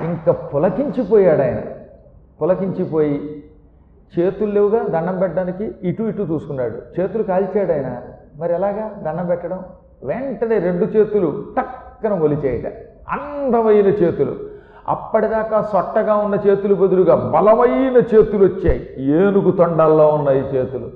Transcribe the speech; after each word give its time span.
ఇంకా 0.00 0.32
పులకించిపోయాడు 0.32 1.42
ఆయన. 1.42 1.60
పులకించిపోయి 2.42 3.44
చేతులు 4.18 4.52
లేవుగా 4.52 4.82
దండం 4.82 5.18
పెట్టడానికి 5.18 5.70
ఇటు 5.82 6.02
ఇటు 6.02 6.22
చూసుకున్నాడు. 6.22 7.00
చేతులు 7.00 7.22
కాల్చాడు 7.22 7.72
ఆయన. 7.72 7.96
మరి 8.36 8.54
ఎలాగా 8.54 8.90
దండం 9.02 9.26
పెట్టడం? 9.26 9.64
వెంటనే 10.04 10.58
రెండు 10.58 10.84
చేతులు 10.84 11.44
టక్కన 11.56 12.12
ఒలిచేయట. 12.12 12.66
అందమైన 13.10 13.86
చేతులు. 13.86 14.36
అప్పటిదాకా 14.88 15.62
సొట్టగా 15.62 16.14
ఉన్న 16.14 16.38
చేతులు 16.46 16.74
బదులుగా 16.74 17.14
బలమైన 17.14 17.96
చేతులు 17.96 18.44
వచ్చాయి. 18.44 18.88
ఏనుగు 18.98 19.50
తొండాల్లో 19.50 20.08
ఉన్నాయి 20.08 20.40
చేతులు. 20.40 20.90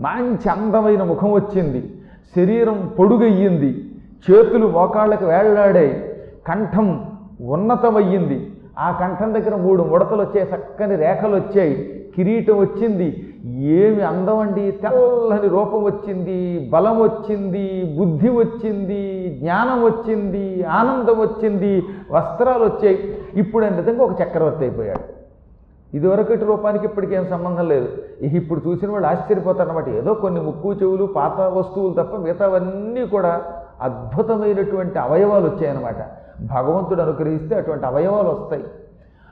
మంచి 0.00 0.48
అందమైన 0.48 1.02
ముఖం 1.02 1.32
వచ్చింది. 1.32 2.02
శరీరం 2.36 2.92
పొడుగయ్యింది. 2.98 3.90
చేతులు 4.30 4.66
మోకాళ్ళకి 4.66 5.24
వేళ్ళాడాయి. 5.24 6.16
కంఠం 6.46 7.11
ఉన్నతమయ్యింది. 7.54 8.38
ఆ 8.78 8.88
కంఠం 9.00 9.32
దగ్గర 9.34 9.54
మూడు 9.56 9.82
ముడతలు 9.82 10.22
వచ్చాయి 10.22 10.46
చక్కని 10.52 10.96
రేఖలు 10.96 11.34
వచ్చాయి 11.36 11.74
కిరీటం 12.14 12.56
వచ్చింది. 12.60 13.08
ఏమి 13.60 14.02
అందం 14.02 14.38
అండి 14.38 14.70
తెల్లని 14.70 15.48
రూపం 15.48 15.84
వచ్చింది 15.84 16.68
బలం 16.72 17.02
వచ్చింది 17.02 17.64
బుద్ధి 17.98 18.28
వచ్చింది 18.28 19.00
జ్ఞానం 19.40 19.84
వచ్చింది 19.84 20.64
ఆనందం 20.78 21.18
వచ్చింది 21.20 21.84
వస్త్రాలు 22.10 22.64
వచ్చాయి 22.64 23.16
ఇప్పుడు 23.34 23.64
ఆయన 23.64 23.76
నిజంగా 23.76 24.04
ఒక 24.04 24.22
చక్రవర్తి 24.22 24.64
అయిపోయాడు. 24.64 25.04
ఇదివరకటి 25.92 26.44
రూపానికి 26.44 26.84
ఇప్పటికి 26.86 27.14
ఏం 27.14 27.24
సంబంధం 27.30 27.68
లేదు. 27.68 27.88
ఇక 28.22 28.34
ఇప్పుడు 28.34 28.60
చూసిన 28.66 28.90
వాళ్ళు 28.90 29.08
ఆశ్చర్యపోతారు 29.08 29.68
అనమాట 29.68 29.88
ఏదో 29.88 30.14
కొన్ని 30.14 30.40
ముక్కు 30.40 30.72
చెవులు 30.72 31.06
పాత 31.06 31.40
వస్తువులు 31.40 31.94
తప్ప 32.02 32.16
మిగతావన్నీ 32.16 33.06
కూడా 33.06 33.42
అద్భుతమైనటువంటి 33.80 34.98
అవయవాలు 34.98 35.44
వచ్చాయన్నమాట 35.48 35.96
భగవంతుడు 36.42 37.00
అనుగ్రహిస్తే 37.00 37.56
అటువంటి 37.56 37.86
అవయవాలు 37.86 38.28
వస్తాయి. 38.28 38.64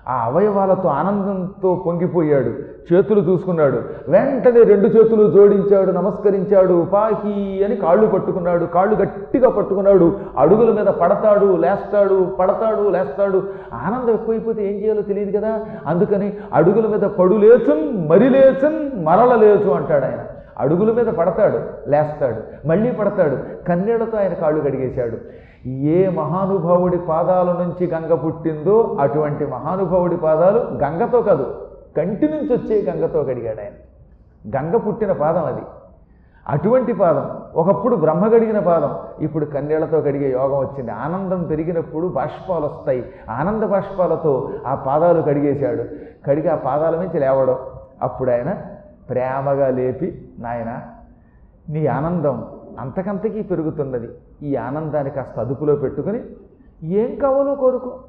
ఆ 0.08 0.24
అవయవాలతో 0.24 0.88
ఆనందంతో 0.88 1.82
పొంగిపోయాడు 1.86 2.70
చేతులు 2.92 3.20
చూసుకున్నాడు 3.20 3.82
వెంటనే 4.08 4.62
రెండు 4.62 4.88
చేతులు 4.88 5.30
జోడించాడు 5.30 5.90
నమస్కరించాడు 5.90 6.74
ఉపాహి 6.74 7.64
అని 7.64 7.76
కాళ్ళు 7.76 8.06
పట్టుకున్నాడు 8.06 8.64
కాళ్ళు 8.64 8.94
గట్టిగా 8.94 9.50
పట్టుకున్నాడు 9.50 10.16
అడుగుల 10.38 10.72
మీద 10.72 10.86
పడతాడు 10.86 11.56
లేస్తాడు 11.56 12.36
పడతాడు 12.40 12.88
లేస్తాడు. 12.88 13.42
ఆనందం 13.72 14.14
ఎక్కువైపోతే 14.14 14.74
ఏం 14.74 14.82
చేయాలో 14.82 15.02
తెలియదు 15.02 15.38
కదా? 15.38 15.60
అందుకని 15.86 16.32
అడుగుల 16.52 16.86
మీద 16.86 17.00
పడు 17.00 17.34
లేచం 17.34 18.08
మరి 18.08 18.28
లేచం 18.28 19.04
మరల 19.04 19.34
లేచు 19.34 19.70
అంటాడు 19.70 20.04
ఆయన. 20.04 20.18
అడుగుల 20.58 20.92
మీద 20.92 21.06
పడతాడు 21.06 21.60
లేస్తాడు 21.90 22.68
మళ్ళీ 22.68 22.90
పడతాడు 22.90 23.66
కన్నీళ్ళతో 23.68 24.18
ఆయన 24.18 24.32
కాళ్ళు 24.32 24.60
కడిగేశాడు. 24.60 25.16
ఏ 25.66 26.08
మహానుభావుడి 26.08 26.98
పాదాల 26.98 27.52
నుంచి 27.52 27.86
గంగ 27.86 28.14
పుట్టిందో 28.14 28.96
అటువంటి 29.00 29.46
మహానుభావుడి 29.46 30.16
పాదాలు 30.16 30.58
గంగతో 30.58 31.22
కాదు 31.22 31.66
కంటి 31.96 32.28
నుంచి 32.28 32.52
వచ్చే 32.52 32.82
గంగతో 32.90 33.22
కడిగాడు 33.22 33.60
ఆయన. 33.60 33.72
గంగ 34.56 34.76
పుట్టిన 34.76 35.12
పాదం 35.12 35.44
అది. 35.44 35.62
అటువంటి 36.48 36.92
పాదం 36.92 37.30
ఒకప్పుడు 37.54 37.96
బ్రహ్మ 37.96 38.26
గడిగిన 38.26 38.58
పాదం 38.58 38.96
ఇప్పుడు 39.20 39.44
కన్నీళ్ళతో 39.44 40.00
కడిగే 40.00 40.30
యోగం 40.30 40.58
వచ్చింది. 40.58 40.90
ఆనందం 40.90 41.42
పెరిగినప్పుడు 41.42 42.06
బాష్పాలు 42.06 42.64
వస్తాయి. 42.64 43.04
ఆనంద 43.30 43.62
బాష్పాలతో 43.62 44.50
ఆ 44.66 44.74
పాదాలు 44.74 45.22
కడిగేశాడు. 45.22 45.84
కడిగి 46.26 46.48
ఆ 46.48 46.54
పాదాల 46.54 46.96
నుంచి 46.96 47.20
లేవడం. 47.20 47.58
అప్పుడు 48.02 48.30
ఆయన 48.30 48.54
ప్రేమగా 49.10 49.68
లేపి 49.68 50.28
నాయన 50.38 50.80
నీ 51.68 51.86
ఆనందం 51.86 52.44
అంతకంతకీ 52.78 53.42
పెరుగుతున్నది. 53.42 54.08
ఈ 54.42 54.56
ఆనందాన్ని 54.56 55.10
కాస్త 55.10 55.38
అదుపులో 55.38 55.76
పెట్టుకొని 55.76 56.22
ఏం 56.82 57.18
కావాలో 57.18 57.54
కోరుకో. 57.54 58.00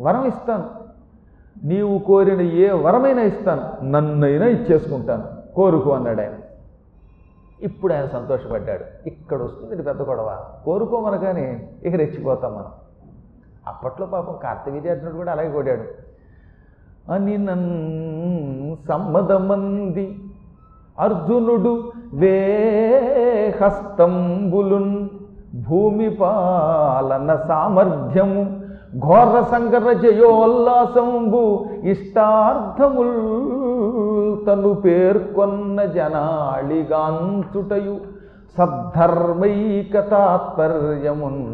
వరం 0.00 0.26
ఇస్తాను. 0.26 0.70
నీవు 1.66 1.98
కోరిన 1.98 2.40
ఏ 2.40 2.70
వరమైనా 2.70 3.22
ఇస్తాను. 3.22 3.84
నన్నైనా 3.84 4.46
ఇచ్చేసుకుంటాను. 4.46 5.54
కోరుకో 5.54 5.90
అన్నాడు 5.90 6.20
ఆయన. 6.20 6.32
ఇప్పుడు 7.62 7.92
ఆయన 7.92 8.06
సంతోషపడ్డాడు. 8.06 9.08
ఇక్కడ 9.08 9.42
వస్తుంది 9.42 9.74
ఇది 9.74 9.82
పెద్ద 9.82 10.02
గొడవ. 10.02 10.44
కోరుకోమనగానే 10.64 11.68
ఇక 11.82 11.94
రెచ్చిపోతాం 11.94 12.52
మనం. 12.52 12.66
అప్పట్లో 13.66 14.06
పాపం 14.06 14.38
కార్తవీర్యార్జునుడు 14.42 15.16
కూడా 15.16 15.32
అలాగే 15.32 15.52
కొడాడు 15.52 16.08
అని 17.12 17.38
నన్ 17.38 18.76
సమ్మదమంది 18.88 20.20
అర్జునుడు 20.98 21.92
వే 22.12 22.36
హస్తంబులున్ 23.58 24.92
భూమి 25.62 26.08
పాలన 26.18 27.34
సామర్థ్యము 27.46 28.42
ఘోర 28.98 29.32
సంగర 29.50 29.92
జయోల్లాసంబు 30.02 31.42
ఇష్టార్థముల్ 31.92 33.16
తను 34.46 34.72
పేర్కొన్న 34.84 35.84
జనాళిగాంతుటయు 35.96 37.96
సద్ధర్మైక 38.56 39.94
తాత్పర్యమున్ 40.10 41.44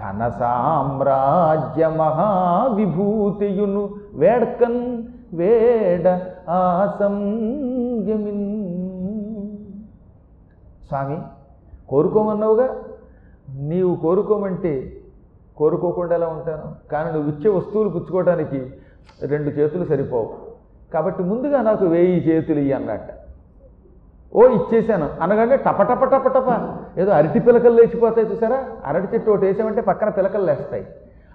ఘన 0.00 0.20
సామ్రాజ్య 0.38 1.84
మహావిభూతియును 1.98 3.82
వేడ్కన్ 4.16 4.82
వేడ 5.34 6.08
ఆసంయమిన్ 6.48 7.28
స్వామి 10.88 11.18
కోరుకోమన్నావుగా? 11.88 12.76
నీవు 13.58 13.96
కోరుకోమంటే 13.96 14.96
కోరుకోకుండా 15.56 16.14
ఎలా 16.14 16.26
ఉంటాను. 16.26 16.90
కానీ 16.92 17.12
నువ్వు 17.12 17.30
ఇచ్చే 17.30 17.50
వస్తువులు 17.50 17.88
పుచ్చుకోవడానికి 17.88 18.72
రెండు 19.22 19.50
చేతులు 19.50 19.84
సరిపోవు. 19.84 20.34
కాబట్టి 20.92 21.22
ముందుగా 21.22 21.62
నాకు 21.62 21.86
వేయి 21.86 22.28
చేతులు 22.28 22.58
ఇయ్యి 22.58 22.72
అన్నట్ట. 22.72 23.08
ఓ 24.36 24.46
ఇచ్చేసాను 24.48 25.08
అనగానే 25.22 25.56
టపటప 25.56 26.04
టప 26.04 26.28
టప. 26.28 26.78
ఏదో 26.98 27.10
అరటి 27.10 27.40
పిలకలు 27.40 27.72
లేచిపోతాయి 27.72 28.26
చూసారా? 28.26 28.64
అరటి 28.84 29.14
చెట్టు 29.14 29.30
ఒకటి 29.30 29.46
వేసామంటే 29.46 29.80
పక్కన 29.80 30.08
పిలకలు 30.08 30.44
లేస్తాయి. 30.44 30.86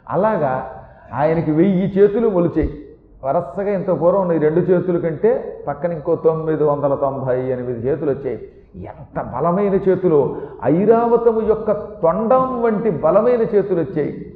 అలాగా 0.10 0.72
ఆయనకి 1.14 1.52
వెయ్యి 1.52 2.00
చేతులు 2.00 2.30
మొలిచాయి. 2.30 2.78
వరసగా 3.24 3.69
ఇంత 3.69 3.90
పూర్వం 3.90 4.22
ఉన్న 4.22 4.34
ఈ 4.34 4.38
రెండు 4.38 4.59
చేతుల 4.59 4.97
కంటే 4.97 5.63
పక్కన 5.68 5.91
ఇంకో 5.91 6.16
తొమ్మిది 6.16 6.63
వందల 6.63 6.96
తొంభై 6.96 7.41
ఎనిమిది 7.41 7.88
చేతులు 7.88 8.12
వచ్చాయి. 8.12 8.47
ఎంత 8.75 9.22
బలమైన 9.35 9.74
చేతులు. 9.74 10.35
ఐరావతము 10.63 11.41
యొక్క 11.41 11.72
తొండం 11.72 12.62
వంటి 12.62 12.90
బలమైన 12.90 13.41
చేతులు 13.41 13.80
వచ్చాయి. 13.80 14.34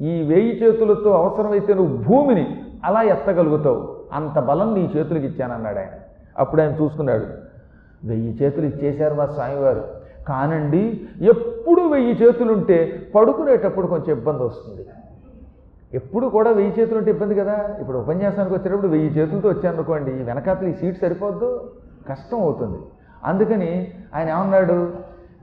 ఈ 0.00 0.22
వేయి 0.22 0.62
చేతులతో 0.62 1.10
అవసరమైతే 1.10 1.74
నువ్వు 1.74 1.96
భూమిని 1.96 2.64
అలా 2.84 3.02
ఎత్తగలుగుతావు. 3.02 3.96
అంత 4.12 4.38
బలం 4.38 4.74
నీ 4.74 4.90
చేతులకి 4.96 5.26
ఇచ్చానన్నాడు 5.26 5.78
ఆయన. 5.78 5.88
అప్పుడు 6.38 6.62
ఆయన 6.62 6.70
చూసుకున్నాడు. 6.70 7.26
వెయ్యి 8.04 8.38
చేతులు 8.42 8.66
ఇచ్చేశారు 8.66 9.14
మా 9.14 9.26
స్వామివారు. 9.26 9.84
కానండి 10.28 11.00
ఎప్పుడు 11.22 11.80
వెయ్యి 11.80 12.12
చేతులుంటే 12.12 13.06
పడుకునేటప్పుడు 13.14 13.86
కొంచెం 13.86 14.16
ఇబ్బంది 14.16 14.42
వస్తుంది. 14.42 14.86
ఎప్పుడు 15.94 16.26
కూడా 16.26 16.50
వెయ్యి 16.50 16.74
చేతులు 16.80 16.98
ఉంటే 16.98 17.10
ఇబ్బంది 17.10 17.34
కదా? 17.34 17.76
ఇప్పుడు 17.80 17.98
ఉపన్యాసానికి 17.98 18.54
వచ్చేటప్పుడు 18.54 18.88
వెయ్యి 18.88 19.10
చేతులతో 19.10 19.48
వచ్చాను 19.48 19.76
అనుకోండి 19.76 20.10
ఈ 20.10 20.22
వెనకాతలు 20.22 20.68
ఈ 20.68 20.72
సీట్ 20.72 21.00
సరిపోద్దు? 21.00 21.70
కష్టం 22.08 22.40
అవుతుంది. 22.40 22.78
అందుకని 23.24 23.92
ఆయన 24.14 24.28
ఏమన్నాడు? 24.28 24.92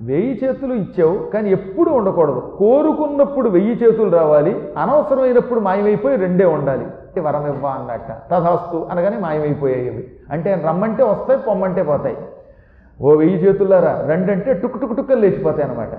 వెయ్యి 0.01 0.39
చేతులు 0.43 0.73
ఇచ్చావు 0.73 1.31
కానీ 1.33 1.49
ఎప్పుడు 1.49 1.89
ఉండకూడదు. 1.89 2.55
కోరుకున్నప్పుడు 2.59 3.49
వెయ్యి 3.49 3.75
చేతులు 3.83 4.15
రావాలి 4.15 4.73
అనవసరమైనప్పుడు 4.77 5.59
మాయమైపోయి 5.59 6.17
రెండే 6.17 6.45
ఉండాలి. 6.45 6.87
వరం 7.19 7.47
ఇవ్వ 7.47 7.67
అన్నట్ట. 7.67 8.11
తథాస్తు 8.31 8.87
అనగానే 8.91 9.17
మాయమైపోయాయి 9.17 9.87
ఇవి 9.87 10.11
అంటే 10.31 10.63
రమ్మంటే 10.65 11.03
వస్తాయి 11.03 11.39
పొమ్మంటే 11.39 11.83
పోతాయి. 11.83 12.17
ఓ 13.01 13.15
వెయ్యి 13.15 13.37
చేతులారా 13.37 14.05
రెండంటే 14.07 14.53
టుక్ 14.53 14.81
టుక్ 14.81 14.97
టుక్కలు 14.97 15.19
లేచిపోతాయి 15.19 15.63
అనమాట 15.63 15.93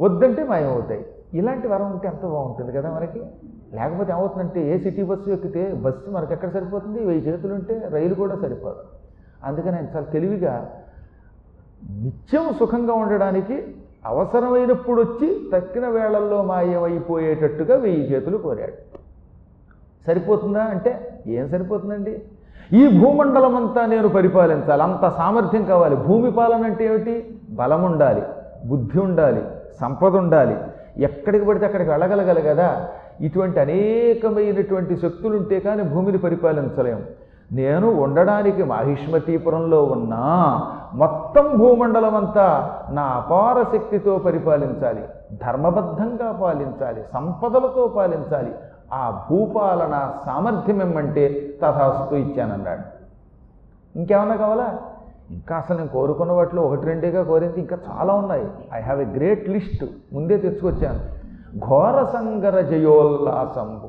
వద్దంటే 0.00 0.44
మాయమవుతాయి. 0.44 1.04
ఇలాంటి 1.34 1.68
వరం 1.68 1.90
ఉంటే 1.90 2.08
ఎంత 2.08 2.22
బాగుంటుంది 2.22 2.72
కదా 2.72 2.90
మనకి? 2.90 3.22
లేకపోతే 3.72 4.12
ఏమవుతుందంటే 4.12 4.74
ఏ 4.74 4.78
సిటీ 4.78 5.02
బస్సు 5.02 5.30
ఎక్కితే 5.30 5.72
బస్సు 5.72 6.10
మనకి 6.10 6.32
ఎక్కడ 6.32 6.48
సరిపోతుంది? 6.48 7.06
వెయ్యి 7.06 7.28
చేతులు 7.28 7.54
ఉంటే 7.54 7.88
రైలు 7.92 8.14
కూడా 8.14 8.34
సరిపోదు. 8.34 8.76
అందుకని 9.44 9.76
ఆయన 9.76 9.84
చాలా 9.84 10.06
తెలివిగా 10.06 10.70
నిత్యం 11.90 12.54
సుఖంగా 12.58 12.92
ఉండడానికి 12.92 13.74
అవసరమైనప్పుడు 14.06 15.02
వచ్చి 15.02 15.50
తక్కిన 15.52 15.88
వేళల్లో 15.88 16.42
మాయమైపోయేటట్టుగా 16.42 17.76
వెయ్యి 17.76 18.12
చేతులు 18.12 18.38
కోరాడు. 18.38 18.98
సరిపోతుందా 20.06 20.62
అంటే 20.62 21.22
ఏం 21.26 21.48
సరిపోతుందండి? 21.48 22.22
ఈ 22.72 23.00
భూమండలం 23.00 23.56
అంతా 23.56 23.86
నేను 23.86 24.08
పరిపాలించాలి. 24.08 24.82
అంత 24.82 25.08
సామర్థ్యం 25.08 25.64
కావాలి. 25.64 25.96
భూమి 25.96 26.32
పాలన 26.32 26.64
అంటే 26.64 26.86
ఏమిటి? 26.86 27.40
బలం 27.50 27.84
ఉండాలి 27.84 28.22
బుద్ధి 28.66 29.00
ఉండాలి 29.00 29.42
సంపద 29.80 30.16
ఉండాలి 30.16 30.56
ఎక్కడికి 30.98 31.44
పడితే 31.44 31.66
అక్కడికి 31.66 31.90
వెళ్ళగలగాలి 31.90 32.42
కదా. 32.42 32.88
ఇటువంటి 33.20 33.60
అనేకమైనటువంటి 33.60 34.96
శక్తులుంటే 34.96 35.60
కానీ 35.60 35.82
భూమిని 35.82 36.18
పరిపాలించలేము 36.18 37.00
నేను 37.52 38.00
ఉండడానికి 38.00 38.64
మహిష్మతీపురంలో 38.64 39.84
ఉన్నా 39.84 40.62
మొత్తం 40.94 41.58
భూమండలం 41.58 42.14
అంతా 42.14 42.76
నా 42.90 43.02
అపార 43.02 43.62
శక్తితో 43.62 44.18
పరిపాలించాలి. 44.18 45.04
ధర్మబద్ధంగా 45.46 46.32
పాలించాలి. 46.32 47.04
సంపదలతో 47.12 47.88
పాలించాలి. 47.96 48.54
ఆ 48.92 49.26
భూపాలన 49.30 50.12
సామర్థ్యం 50.26 50.90
ఏమంటే 50.90 51.54
తథాస్తు 51.62 52.14
ఇచ్చానన్నాడు. 52.14 52.98
ఇంకేమన్నా 53.98 54.36
కావాలా? 54.36 54.78
ఇంకా 55.30 55.56
అసలు 55.56 55.76
నేను 55.76 55.88
కోరుకున్న 55.88 56.32
వాటిలో 56.32 56.62
ఒకటి 56.62 56.86
రెండేగా 56.86 57.22
కోరింది 57.22 57.60
ఇంకా 57.60 57.78
చాలా 57.90 58.14
ఉన్నాయి. 58.14 58.44
I 58.74 58.80
have 58.80 59.00
a 59.00 59.04
great 59.04 59.48
list 59.48 59.84
ముందే 60.12 60.36
తెచ్చుకొచ్చాను. 60.36 61.18
ఘోర 61.66 62.04
సంగర 62.04 62.60
జయోల్లాసంబు. 62.60 63.88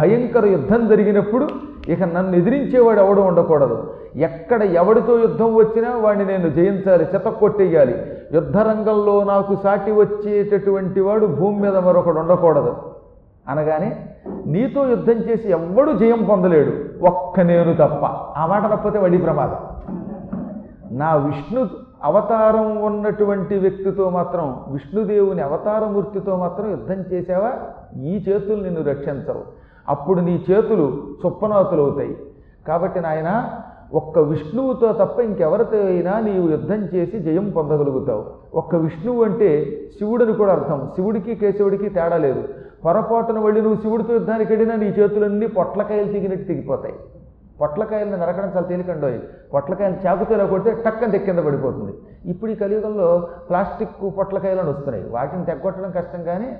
భయంకర 0.00 0.46
యుద్ధం 0.46 0.88
జరిగినప్పుడు 0.88 1.48
ఇక 1.88 2.02
నన్ను 2.02 2.36
ఎదిరించేవాడు 2.36 3.00
ఎవడు 3.00 3.20
ఉండకూడదు. 3.20 3.94
ఎక్కడ 4.16 4.62
ఎవడితో 4.62 5.18
యుద్ధం 5.18 5.54
వచ్చినా 5.54 5.96
వాడిని 5.96 6.24
నేను 6.24 6.48
జయించాలి 6.48 7.06
చెతక్కొట్టేయాలి 7.14 7.94
యుద్ధ 8.32 8.58
రంగంలో 8.58 9.24
నాకు 9.24 9.56
సాటి 9.62 9.92
వచ్చేటటువంటి 9.92 11.00
వాడు 11.00 11.26
భూమి 11.26 11.60
మీద 11.60 11.76
మరొకడు 11.76 12.18
ఉండకూడదు. 12.18 12.76
అనగానే 13.48 14.06
నీతో 14.46 14.86
యుద్ధం 14.86 15.12
చేసి 15.12 15.50
ఎవ్వడు 15.50 15.92
జయం 15.92 16.26
పొందలేడు. 16.30 17.04
ఒక్క 17.04 17.40
నేను 17.40 17.74
తప్ప. 17.74 18.04
ఆ 18.36 18.46
మాట 18.46 18.74
తప్పితే 18.74 18.98
వడి 18.98 19.18
ప్రమాదం. 19.18 19.56
నా 20.90 21.14
విష్ణు 21.14 21.68
అవతారం 22.04 22.82
ఉన్నటువంటి 22.82 23.58
వ్యక్తితో 23.58 24.10
మాత్రం 24.10 24.64
విష్ణుదేవుని 24.68 25.42
అవతారమూర్తితో 25.42 26.36
మాత్రం 26.36 26.70
యుద్ధం 26.70 27.04
చేసావా? 27.12 27.52
ఈ 28.02 28.24
చేతులు 28.28 28.62
నిన్ను 28.62 28.82
రక్షించవు. 28.82 29.42
అప్పుడు 29.88 30.20
నీ 30.20 30.44
చేతులు 30.50 31.02
సుప్పనాతులవుతాయి 31.22 32.16
కాబట్టి 32.68 33.00
నాయన 33.00 33.50
ఒక్క 33.94 34.18
విష్ణువుతో 34.18 34.92
తప్ప 34.92 35.20
ఇంకెవరితో 35.20 35.76
అయినా 35.76 36.20
నీవు 36.20 36.48
యుద్ధం 36.48 36.88
చేసి 36.94 37.18
జయం 37.18 37.50
పొందగలుగుతావు. 37.50 38.24
ఒక్క 38.54 38.76
విష్ణువు 38.76 39.24
అంటే 39.24 39.80
శివుడని 39.98 40.32
కూడా 40.32 40.52
అర్థం. 40.52 40.88
శివుడికి 40.96 41.34
కేశవుడికి 41.34 41.88
తేడా 41.88 42.16
లేదు. 42.16 42.44
పొరపాటున 42.84 43.38
వెళ్ళి 43.38 43.62
నువ్వు 43.62 43.80
శివుడితో 43.80 44.12
యుద్ధానికి 44.12 44.52
వెళ్ళినా 44.52 44.76
నీ 44.76 44.86
చేతులన్నీ 44.86 45.46
పొట్లకాయలు 45.46 46.12
తిగినట్టు 46.12 46.44
తిగిపోతాయి. 46.44 46.94
పొట్లకాయలను 47.60 48.16
నరకడం 48.16 48.48
చాలా 48.48 48.66
తేలికండోయి 48.66 49.20
పొట్లకాయలు 49.54 50.06
చాకుతో 50.06 50.46
కొడితే 50.46 50.82
టక్కన 50.86 51.10
తెక్కింద 51.10 51.38
పడిపోతుంది. 51.38 51.94
ఇప్పుడు 52.24 52.50
ఈ 52.50 52.54
కలియుగంలో 52.54 53.28
ప్లాస్టిక్ 53.48 53.90
పొట్లకాయలను 54.18 54.70
వస్తున్నాయి. 54.70 55.08
వాటిని 55.10 55.44
తెగ్గొట్టడం 55.44 55.90
కష్టం 55.90 56.22
కానీ 56.22 56.56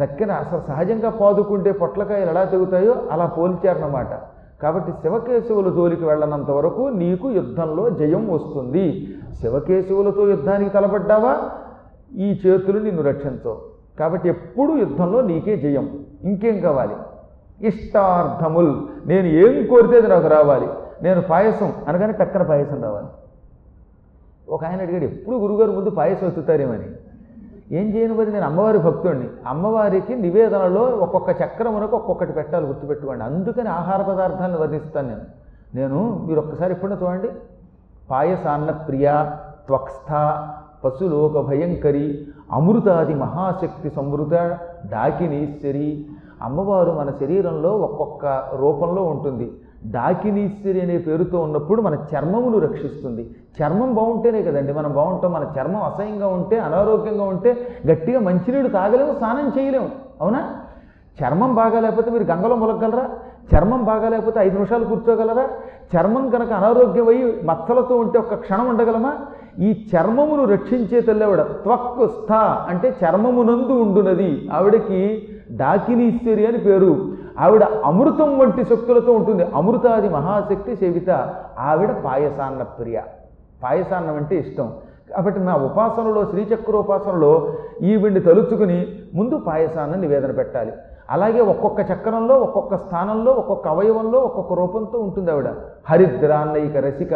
తక్కిన 0.00 0.32
అసలు 0.32 0.62
సహజంగా 0.68 1.10
పాదుకుంటే 1.10 1.72
పొట్లకాయలు 1.72 2.30
ఎలా 2.30 2.44
తెగుతాయో 2.44 2.96
అలా 3.10 3.26
పోల్చారన్నమాట. 3.26 4.06
కాబట్టి 4.62 4.92
శివకేశవుల 4.92 5.68
జోలికి 5.68 6.04
వెళ్ళనంత 6.04 6.50
వరకు 6.50 6.80
నీకు 6.80 7.30
యుద్ధంలో 7.30 7.90
జయం 7.90 8.28
వస్తుంది. 8.28 9.14
శివకేశవులతో 9.40 10.28
యుద్ధానికి 10.28 10.70
తలపడ్డావా? 10.70 11.50
ఈ 12.16 12.40
చేతులు 12.46 12.78
నిన్ను 12.78 13.02
రక్షించవు. 13.02 13.56
కాబట్టి 13.98 14.28
ఎప్పుడు 14.28 14.72
యుద్ధంలో 14.72 15.20
నీకే 15.20 15.56
జయం. 15.56 15.98
ఇంకేం 16.22 16.60
కావాలి? 16.60 16.94
ఇష్టార్థముల్. 17.60 18.76
నేను 19.06 19.26
ఏం 19.26 19.66
కోరితే 19.66 19.98
అది 19.98 20.08
నాకు 20.08 20.28
రావాలి. 20.28 20.68
నేను 21.02 21.20
పాయసం 21.20 21.72
అనగానే 21.88 22.12
టక్కన 22.12 22.42
పాయసం 22.42 22.82
రావాలి. 22.82 23.06
ఒక 24.48 24.64
ఆయన 24.64 24.80
అడిగాడు 24.80 25.04
ఎప్పుడు 25.04 25.36
గురుగారు 25.36 25.70
ముందు 25.70 25.90
పాయసం 25.90 26.26
ఎత్తుతారేమని? 26.26 26.84
ఏం 27.72 27.94
చేయను 27.94 28.14
మరి? 28.14 28.32
నేను 28.32 28.46
అమ్మవారి 28.46 28.78
భక్తుడిని 28.78 29.28
అమ్మవారికి 29.46 30.14
నివేదనలో 30.14 30.82
ఒక్కొక్క 30.82 31.30
చక్రమునకు 31.30 31.96
ఒక్కొక్కటి 31.96 32.32
పెట్టాలి 32.32 32.66
గుర్తుపెట్టుకోండి. 32.66 33.24
అందుకని 33.24 33.68
ఆహార 33.68 34.02
పదార్థాలను 34.02 34.58
వర్ణిస్తాను 34.58 35.08
నేను. 35.08 35.20
నేను 35.74 36.26
మీరు 36.26 36.40
ఒక్కసారి 36.40 36.72
ఎప్పుడైనా 36.72 36.98
చూడండి. 37.02 37.28
పాయసాన్న 38.10 38.70
ప్రియ 38.70 39.30
త్వక్స్థ 39.66 40.12
పశులోక 40.84 41.46
భయంకరి 41.46 42.26
అమృతాది 42.52 43.14
మహాశక్తి 43.14 43.90
సమృత 43.90 44.58
డాకినీశ్వరి 44.90 46.06
అమ్మవారు 46.44 46.90
మన 46.90 47.10
శరీరంలో 47.10 47.70
ఒక్కొక్క 47.70 48.42
రూపంలో 48.56 49.02
ఉంటుంది. 49.02 49.52
డాకినీశ్వరి 49.84 50.80
అనే 50.80 50.98
పేరుతో 50.98 51.38
ఉన్నప్పుడు 51.38 51.82
మన 51.82 51.94
చర్మమును 51.94 52.58
రక్షిస్తుంది. 52.58 53.30
చర్మం 53.62 53.94
బాగుంటేనే 53.94 54.42
కదండి 54.42 54.72
మనం 54.72 54.92
బాగుంటాం 54.92 55.32
మన 55.32 55.46
చర్మం 55.58 55.82
అసహ్యంగా 55.82 56.26
ఉంటే 56.26 56.58
అనారోగ్యంగా 56.58 57.24
ఉంటే 57.24 57.56
గట్టిగా 57.86 58.20
మంచినీడు 58.20 58.68
తాగలేము 58.68 59.12
స్నానం 59.12 59.52
చేయలేము. 59.58 59.88
అవునా? 60.20 60.48
చర్మం 61.22 61.54
బాగా 61.54 61.80
లేకపోతే 61.80 62.10
మీరు 62.10 62.22
గంగలో 62.22 62.56
మొలగలరా 62.56 63.08
చర్మం 63.54 63.84
బాగా 63.84 64.08
లేకపోతే 64.08 64.40
ఐదు 64.40 64.54
నిమిషాలు 64.54 64.84
కూర్చోగలరా? 64.84 65.48
చర్మం 65.96 66.30
కనుక 66.30 66.52
అనారోగ్యం 66.52 67.08
అయ్యి 67.08 67.24
మచ్చలతో 67.24 67.96
ఉంటే 67.96 68.18
ఒక్క 68.18 68.34
క్షణం 68.34 68.68
ఉండగలమా? 68.68 69.12
ఈ 69.58 69.86
చర్మమును 69.96 70.44
రక్షించే 70.44 71.00
తెల్లవిడ 71.00 71.42
త్వక్కు 71.42 72.06
స్థ 72.06 72.32
అంటే 72.68 72.94
చర్మమునందు 73.04 73.72
ఉండునది. 73.72 74.48
ఆవిడకి 74.52 75.28
దాకినీశ్వరి 75.54 76.46
అని 76.46 76.58
పేరు. 76.58 77.12
ఆవిడ 77.38 77.62
అమృతం 77.62 78.38
వంటి 78.38 78.64
శక్తులతో 78.64 79.12
ఉంటుంది. 79.12 79.44
అమృతాది 79.54 80.08
మహాశక్తి 80.08 80.76
సేవిత 80.76 81.10
ఆవిడ 81.58 81.90
పాయసాన్న 81.90 82.62
ప్రియ. 82.62 83.00
పాయసాన్నం 83.62 84.16
అంటే 84.16 84.36
ఇష్టం. 84.36 84.72
కాబట్టి 85.16 85.40
నా 85.40 85.56
ఉపాసనలో 85.56 86.24
శ్రీచక్రోపాసనలో 86.24 87.54
ఈవిడిని 87.82 88.20
తలుచుకుని 88.20 88.86
ముందు 89.14 89.38
పాయసాన్ని 89.38 90.00
నివేదన 90.00 90.30
పెట్టాలి. 90.30 90.72
అలాగే 91.10 91.40
ఒక్కొక్క 91.40 91.80
చక్రంలో 91.80 92.34
ఒక్కొక్క 92.34 92.76
స్థానంలో 92.76 93.32
ఒక్కొక్క 93.32 93.68
అవయవంలో 93.68 94.18
ఒక్కొక్క 94.18 94.52
రూపంతో 94.52 94.98
ఉంటుంది 94.98 95.30
ఆవిడ. 95.30 95.48
హరిద్రాన్నయిక 95.90 96.76
రసిక 96.76 97.14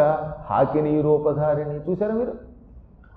హాకిని 0.49 1.01
రూపధారిణి 1.01 1.91
చూసారా 1.91 2.15
మీరు? 2.15 2.31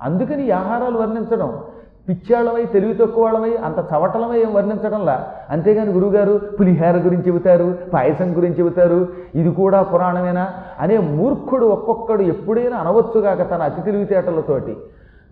అందుకని 0.03 0.47
ఈ 0.47 0.51
ఆహారాలు 0.51 0.99
వర్ణించడం. 0.99 1.59
పిచ్చాళ్ళమై 2.09 2.65
తెలివి 2.65 2.95
తక్కువ 2.95 3.25
వాళ్ళమై 3.25 3.51
అంత 3.57 3.79
చవటలమై 3.91 4.39
ఏం 4.39 4.55
వర్ణించడంలా? 4.55 5.27
అంతేగాని 5.51 5.93
గురువుగారు 5.93 6.41
పులిహార 6.61 6.97
గురించి 6.97 7.27
చెబుతారు 7.29 7.79
పాయసం 7.93 8.37
గురించి 8.37 8.59
చెబుతారు 8.59 9.09
ఇది 9.35 9.51
కూడా 9.51 9.83
పురాణమేనా? 9.83 10.47
అనే 10.81 10.99
మూర్ఖుడు 10.99 11.67
ఒక్కొక్కడు 11.67 12.23
ఎప్పుడైనా 12.23 12.77
అనవచ్చుగాక 12.77 13.51
తన 13.51 13.63
అతి 13.63 13.83
తెలివితేటలతోటి 13.83 14.77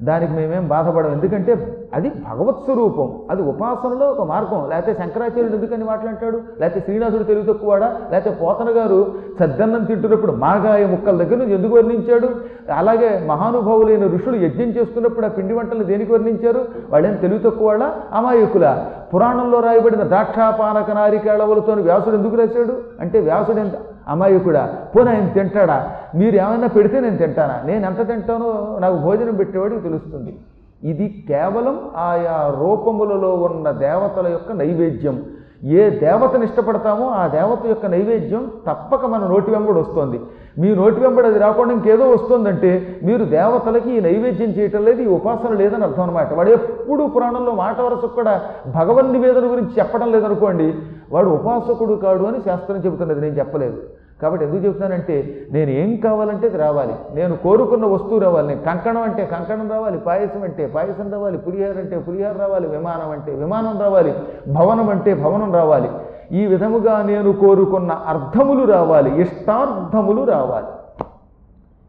దానికి 0.03 0.33
మేమేం 0.33 0.69
బాధపడం 0.69 1.13
ఎందుకంటే 1.13 1.77
అది 1.95 2.09
భగవత్ 2.09 2.57
స్వరూపం. 2.57 3.13
అది 3.31 3.43
ఉపాసనలో 3.43 4.07
ఒక 4.07 4.29
మార్గం. 4.29 4.71
లేకపోతే 4.71 4.99
శంకరాచార్యుడు 4.99 5.55
ఎందుకని 5.55 5.85
మాట్లాంటాడు 5.85 6.41
లేకపోతే 6.61 6.85
శ్రీనాథుడు 6.85 7.23
తెలివి 7.23 7.47
తక్కువాడా? 7.47 7.97
లేకపోతే 8.11 8.37
పోతన 8.43 8.67
గారు 8.71 9.15
సద్దన్నం 9.41 9.85
తింటున్నప్పుడు 9.85 10.33
మాగాయ 10.33 10.87
ముక్కల 10.87 11.17
దగ్గర 11.17 11.37
నుంచి 11.37 11.55
ఎందుకు 11.55 11.77
వర్ణించాడు? 11.77 12.29
అలాగే 12.73 13.27
మహానుభావులైన 13.27 14.07
ఋషులు 14.07 14.37
యజ్ఞం 14.37 14.67
చేస్తున్నప్పుడు 14.67 15.27
ఆ 15.27 15.29
పిండి 15.29 15.55
వంటలు 15.55 15.85
దేనికి 15.85 16.13
వర్ణించారు? 16.13 16.65
వాళ్ళేం 16.91 17.15
తెలివి 17.15 17.39
తక్కువాడా 17.39 17.95
అమాయకుల? 18.13 18.85
పురాణంలో 19.15 19.61
రాయబడిన 19.61 20.03
ద్రాక్షాపానక 20.03 20.91
నారికేళవులతో 20.91 21.73
వ్యాసుడు 21.73 22.17
ఎందుకు 22.17 22.37
రాశాడు? 22.37 22.77
అంటే 23.01 23.21
వ్యాసుడు 23.21 23.57
ఎంత 23.57 23.73
అమాయకుడా 24.09 24.77
పోనీ 24.97 25.11
ఆయన 25.11 25.29
తింటాడా? 25.29 25.91
మీరు 26.15 26.37
ఏమైనా 26.37 26.67
పెడితే 26.67 27.01
నేను 27.01 27.17
తింటానా? 27.17 27.63
నేను 27.67 27.87
ఎంత 27.87 28.09
తింటానో 28.09 28.77
నాకు 28.81 28.97
భోజనం 28.97 29.37
పెట్టేవాడికి 29.37 29.81
తెలుస్తుంది. 29.81 30.37
ఇది 30.85 31.25
కేవలం 31.29 31.91
ఆయా 31.97 32.55
రూపములలో 32.61 33.35
ఉన్న 33.35 33.71
దేవతల 33.71 34.29
యొక్క 34.29 34.53
నైవేద్యం. 34.53 35.23
ఏ 35.63 35.91
దేవతను 35.91 36.45
ఇష్టపడతామో 36.45 37.07
ఆ 37.09 37.27
దేవత 37.27 37.67
యొక్క 37.67 37.87
నైవేద్యం 37.87 38.51
తప్పక 38.69 39.05
మన 39.07 39.27
నోటి 39.27 39.51
వెంబడి 39.51 39.79
వస్తుంది. 39.79 40.21
మీ 40.59 40.75
నోటి 40.75 41.01
వెంబడి 41.01 41.27
అది 41.27 41.39
రాకుండా 41.39 41.75
ఇంకేదో 41.75 42.11
వస్తుందంటే 42.11 42.99
మీరు 43.03 43.25
దేవతలకి 43.25 43.91
ఈ 43.97 44.01
నైవేద్యం 44.01 44.51
చేయటం 44.51 44.85
లేదు 44.85 45.03
ఈ 45.03 45.07
ఉపాసన 45.07 45.53
లేదని 45.55 45.85
అర్థం 45.85 46.03
అనమాట 46.03 46.33
వాడు 46.33 46.51
ఎప్పుడు 46.51 47.03
పురాణంలో 47.07 47.53
మాట 47.53 47.81
వరసకు 47.81 48.15
కూడా 48.15 48.41
భగవన్ 48.75 49.13
నివేదన 49.13 49.53
గురించి 49.53 49.71
చెప్పడం 49.79 50.13
లేదనుకోండి 50.13 50.75
వాడు 51.13 51.29
ఉపాసకుడు 51.29 51.95
కాడు 51.95 52.25
అని 52.25 52.41
శాస్త్రం 52.41 52.77
చెబుతున్నది 52.77 53.21
నేను 53.21 53.35
చెప్పలేదు. 53.35 53.81
కాబట్టి 54.23 54.47
ఎందుకు 54.47 54.65
చెప్తున్నానంటే 54.65 55.47
నేను 55.51 55.71
ఏం 55.71 55.97
కావాలంటే 55.97 56.49
అది 56.49 56.57
రావాలి. 56.57 56.95
నేను 57.15 57.37
కోరుకున్న 57.37 57.87
వస్తువు 57.87 58.19
రావాలి. 58.19 58.49
నేను 58.49 58.61
కంకణం 58.61 59.03
అంటే 59.03 59.27
కంకణం 59.27 59.71
రావాలి 59.71 59.99
పాయసం 59.99 60.43
అంటే 60.43 60.67
పాయసం 60.67 61.13
రావాలి 61.13 61.39
పులిహార 61.39 61.71
అంటే 61.71 61.99
పులిహార 61.99 62.37
రావాలి 62.37 62.69
విమానం 62.69 63.11
అంటే 63.11 63.35
విమానం 63.35 63.81
రావాలి 63.81 64.15
భవనం 64.49 64.89
అంటే 64.89 65.15
భవనం 65.15 65.55
రావాలి. 65.55 65.91
ఈ 66.33 66.47
విధముగా 66.47 67.03
నేను 67.03 67.33
కోరుకున్న 67.33 67.93
అర్థములు 67.93 68.73
రావాలి 68.73 69.21
ఇష్టార్థములు 69.21 70.25
రావాలి. 70.25 70.67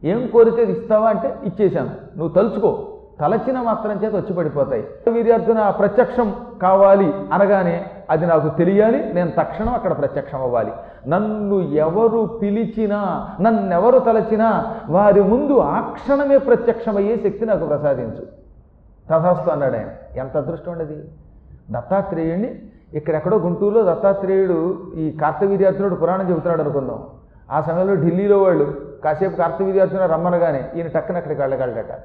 ఏం 0.10 0.28
కోరితే 0.34 0.62
అది 0.62 0.72
ఇస్తావా 0.72 1.08
అంటే 1.08 1.36
ఇచ్చేశాను. 1.44 1.90
నువ్వు 2.18 2.34
తలుచుకో 2.36 2.88
తలచిన 3.22 3.62
మాత్రం 3.62 3.92
చేత 4.04 4.16
వచ్చి 4.16 4.34
పడిపోతాయి. 4.34 4.84
వీర్యార్జున 5.12 5.70
ప్రత్యక్షం 5.70 6.34
కావాలి 6.62 7.14
అనగానే 7.32 7.86
అది 8.10 8.26
నాకు 8.26 8.58
తెలియాలి 8.58 9.14
నేను 9.14 9.32
తక్షణం 9.38 9.74
అక్కడ 9.74 9.98
ప్రత్యక్షం 9.98 10.42
అవ్వాలి. 10.42 10.72
నన్ను 11.08 11.62
ఎవరు 11.62 12.40
పిలిచినా 12.42 13.30
నన్నెవరు 13.42 14.00
తలచినా 14.00 14.78
వారి 14.90 15.22
ముందు 15.22 15.58
ఆ 15.58 15.80
క్షణమే 15.94 16.38
ప్రత్యక్షమయ్యే 16.38 17.16
శక్తి 17.16 17.46
నాకు 17.46 17.66
ప్రసాదించు. 17.66 18.42
తథాస్తు 19.10 19.50
అన్నాడు 19.50 19.76
ఆయన. 19.76 20.20
ఎంత 20.20 20.38
అదృష్టం 20.38 20.72
ఉండేది 20.72 21.04
దత్తాత్రేయుడిని 21.72 22.60
ఇక్కడెక్కడో 22.94 23.38
గుంటూరులో 23.38 23.96
దత్తాత్రేయుడు 23.96 24.78
ఈ 24.96 25.12
కార్తవీర్యార్జునుడు 25.12 25.96
పురాణం 25.96 26.30
చెబుతున్నాడు 26.30 26.62
అనుకుందాం. 26.62 27.04
ఆ 27.52 27.62
సమయంలో 27.62 27.96
ఢిల్లీలో 27.96 28.44
వాళ్ళు 28.44 28.76
కాసేపు 29.04 29.36
కార్తవీర్యార్జున 29.36 30.06
రమ్మనగానే 30.06 30.70
ఈయన 30.76 30.88
టక్కన 30.88 31.18
అక్కడికి 31.18 31.42
వెళ్ళగలడట. 31.42 32.00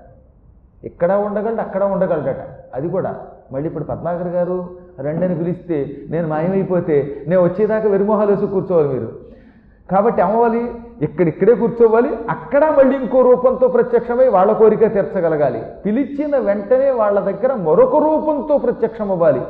ఇక్కడ 0.85 1.13
ఉండగలడు 1.13 1.61
అక్కడ 1.61 1.85
ఉండగలడట. 1.85 2.37
అది 2.75 2.89
కూడా 2.89 3.17
మళ్ళీ 3.53 3.67
ఇప్పుడు 3.67 3.85
పద్మాకర్ 3.85 4.29
గారు 4.29 4.69
రెండని 4.99 5.35
పిలిస్తే 5.35 5.97
నేను 6.11 6.29
మాయమైపోతే 6.29 7.25
నేను 7.29 7.43
వచ్చేదాకా 7.43 7.89
వెరిమొహాలు 7.89 8.31
వేసి 8.31 8.47
కూర్చోవాలి 8.47 8.89
మీరు. 8.89 9.27
కాబట్టి 9.91 10.23
అమ్మవాలి 10.23 10.71
ఇక్కడిక్కడే 11.03 11.55
కూర్చోవాలి 11.55 12.09
అక్కడ 12.31 12.65
మళ్ళీ 12.65 12.97
ఇంకో 12.97 13.23
రూపంతో 13.23 13.69
ప్రత్యక్షమై 13.69 14.29
వాళ్ళ 14.29 14.53
కోరిక 14.53 14.93
తీర్చగలగాలి. 14.95 15.63
పిలిచిన 15.87 16.39
వెంటనే 16.39 16.91
వాళ్ళ 16.91 17.21
దగ్గర 17.21 17.55
మరొక 17.55 17.97
రూపంతో 17.97 18.59
ప్రత్యక్షం 18.59 19.11
అవ్వాలి. 19.11 19.41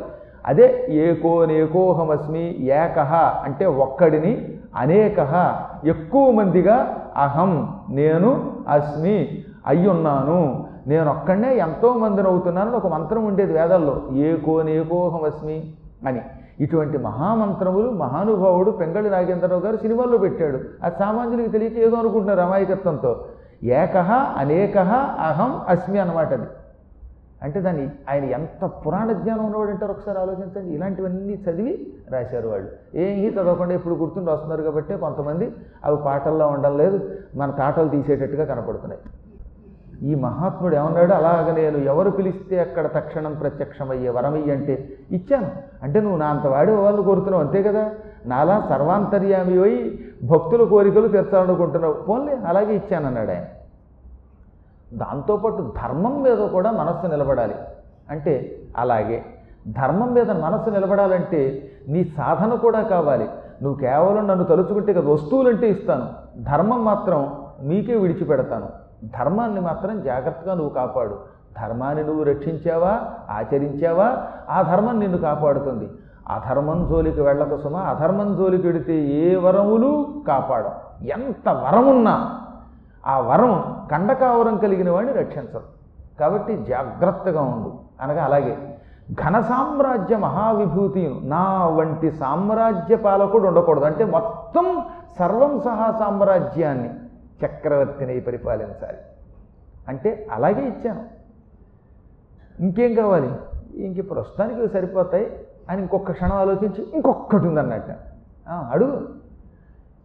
అదే 0.47 0.87
ఏకో 0.91 1.45
నేకోహమస్మి 1.45 2.63
ఏకహ 2.63 3.15
అంటే 3.45 3.67
ఒక్కడిని 3.67 4.49
అనేకహ 4.77 5.55
ఎక్కువ 5.85 6.31
మందిగా 6.31 7.03
అహం 7.17 7.75
నేను 7.91 8.53
అస్మి 8.69 9.45
అయ్యున్నాను. 9.67 10.66
నేను 10.87 11.11
ఒక్కడనే 11.11 11.57
ఎంతో 11.57 11.93
మందిని 11.93 12.29
అవుతున్నానని 12.29 12.77
ఒక 12.77 12.87
మంత్రం 12.87 13.25
ఉండేది 13.25 13.53
వేదాల్లో. 13.53 14.03
ఏకో 14.13 14.63
నేకోహమస్మి 14.63 15.75
అని. 16.07 16.23
ఇటువంటి 16.61 16.99
మహామంత్రములు 16.99 17.91
మహానుభావుడు 17.91 18.71
పెంగళి 18.71 19.11
నాగేంద్రరావు 19.11 19.63
గారు 19.63 19.77
సినిమాల్లో 19.77 20.19
పెట్టాడు. 20.19 20.59
అది 20.83 20.95
సామాన్యులకు 20.99 21.51
తెలియక 21.51 21.79
ఏదో 21.79 21.97
అనుకుంటున్నారు 21.97 22.41
అమాయకత్వంతో. 22.41 23.25
ఏకహ 23.63 24.13
అనేకహ 24.13 24.93
అహం 25.21 25.61
అస్మి 25.69 25.99
అన్నమాట 25.99 26.33
అది. 26.33 26.47
అంటే 27.43 27.61
దాన్ని 27.61 27.91
ఆయన 28.11 28.25
ఎంత 28.25 28.65
పురాణ 28.65 29.13
జ్ఞానం 29.13 29.45
ఉన్నవాడు 29.47 29.71
అంటారు 29.71 29.91
ఒకసారి 29.91 30.19
ఆలోచించండి. 30.19 30.75
ఇలాంటివన్నీ 30.75 31.43
చదివి 31.51 31.93
రాశారు 32.11 32.49
వాళ్ళు. 32.49 32.69
ఏమీ 32.95 33.29
చదవకుండా 33.29 33.75
ఇప్పుడు 33.75 33.95
గుర్తుండి 33.95 34.31
వస్తున్నారు 34.31 34.63
కాబట్టి 34.63 34.95
కొంతమంది 34.95 35.53
అవి 35.85 35.97
పాటల్లో 36.05 36.47
ఉండడం 36.47 36.79
లేదు. 36.79 37.11
మన 37.37 37.51
తాటలు 37.51 37.89
తీసేటట్టుగా 37.89 38.45
కనపడుతున్నాయి. 38.45 39.01
ఈ 40.03 40.15
మహాత్ముడు 40.15 40.77
ఏమన్నాడు? 40.77 41.13
అలాగ 41.13 41.55
నేను 41.55 41.79
ఎవరు 41.79 42.11
పిలిస్తే 42.11 42.61
అక్కడ 42.61 42.87
తక్షణం 42.87 43.35
ప్రత్యక్షమయ్యే 43.35 44.09
వరమయ్యి 44.09 44.53
అంటే 44.53 44.89
ఇచ్చాను. 45.11 45.51
అంటే 45.83 46.01
నువ్వు 46.01 46.19
నా 46.19 46.27
అంత 46.27 46.47
వాడి 46.47 46.73
వాళ్ళు 46.73 47.03
కోరుతున్నావు? 47.03 47.45
అంతే 47.45 47.63
కదా? 47.63 47.91
నాలా 48.27 48.67
సర్వాంతర్యామి 48.69 49.63
అయి 49.63 50.05
భక్తుల 50.23 50.65
కోరికలు 50.65 51.09
తీర్చాలనుకుంటున్నావు. 51.09 51.95
పోన్లే 51.95 52.39
అలాగే 52.47 52.75
ఇచ్చానన్నాడు 52.75 53.31
ఆయన. 53.31 53.45
దాంతోపాటు 54.95 55.73
ధర్మం 55.85 56.23
మీద 56.23 56.39
కూడా 56.39 56.71
మనస్సు 56.71 57.07
నిలబడాలి. 57.07 57.55
అంటే 58.11 58.59
అలాగే 58.77 59.25
ధర్మం 59.69 60.15
మీద 60.15 60.31
మనస్సు 60.31 60.71
నిలబడాలంటే 60.71 61.71
నీ 61.89 62.05
సాధన 62.05 62.55
కూడా 62.55 62.83
కావాలి. 62.83 63.29
నువ్వు 63.63 63.81
కేవలం 63.81 64.27
నన్ను 64.27 64.45
తలుచుకుంటే 64.45 64.93
కదా 64.93 65.13
వస్తువులంటే 65.13 65.71
ఇస్తాను. 65.71 66.09
ధర్మం 66.43 66.85
మాత్రం 66.85 67.33
నీకే 67.63 67.97
విడిచిపెడతాను. 67.97 68.86
ధర్మాన్ని 69.19 69.61
మాత్రం 69.61 70.03
జాగ్రత్తగా 70.03 70.55
నువ్వు 70.55 70.75
కాపాడు. 70.75 71.19
ధర్మాన్ని 71.63 72.05
నువ్వు 72.05 72.23
రక్షించావా? 72.25 73.01
ఆచరించావా? 73.31 74.17
ఆ 74.51 74.63
ధర్మం 74.63 74.99
నిన్ను 74.99 75.19
కాపాడుతుంది. 75.19 75.91
అధర్మం 76.29 76.87
జోలికి 76.91 77.21
వెళ్ళక 77.21 77.57
సుమ 77.57 77.77
అధర్మం 77.77 78.37
జోలికి 78.37 78.67
వెడితే 78.67 78.95
ఏ 78.95 79.37
వరములు 79.37 80.07
కాపాడం. 80.29 80.71
ఎంత 81.03 81.49
వరమున్నా 81.49 82.41
ఆ 83.07 83.19
వరం 83.19 83.87
కండకావరం 83.91 84.57
కలిగిన 84.57 84.91
వాడిని 84.91 85.13
రక్షించదు 85.13 85.61
కాబట్టి 86.21 86.57
జాగ్రత్తగా 86.57 87.43
ఉండు. 87.43 87.73
అనగా 88.01 88.25
అలాగే 88.25 88.79
ఘన 89.13 89.41
సామ్రాజ్య 89.41 90.17
మహావిభూతి 90.17 91.21
నా 91.23 91.67
వంటి 91.67 92.11
సామ్రాజ్య 92.11 92.97
పాలకుడు 92.97 93.49
ఉండకూడదు. 93.49 93.85
అంటే 93.85 94.05
మొత్తం 94.05 94.83
సర్వం 95.19 95.61
సహా 95.61 95.93
సామ్రాజ్యాన్ని 95.99 96.91
చక్రవర్తిని 97.45 98.21
పరిపాలించాలి. 98.21 98.99
అంటే 99.89 100.27
అలాగే 100.33 100.69
ఇచ్చాను. 100.69 101.05
ఇంకేం 102.61 102.95
కావాలి? 102.95 103.31
ఇంక 103.85 104.11
ప్రస్తుతానికి 104.11 104.69
సరిపోతాయి 104.69 105.33
అని 105.71 105.81
ఇంకొక 105.81 106.11
క్షణం 106.11 106.33
ఆలోచించి 106.33 106.87
ఇంకొకటి 106.95 107.47
ఉందన్నట్ట 107.47 107.97
అడుగు. 108.49 109.09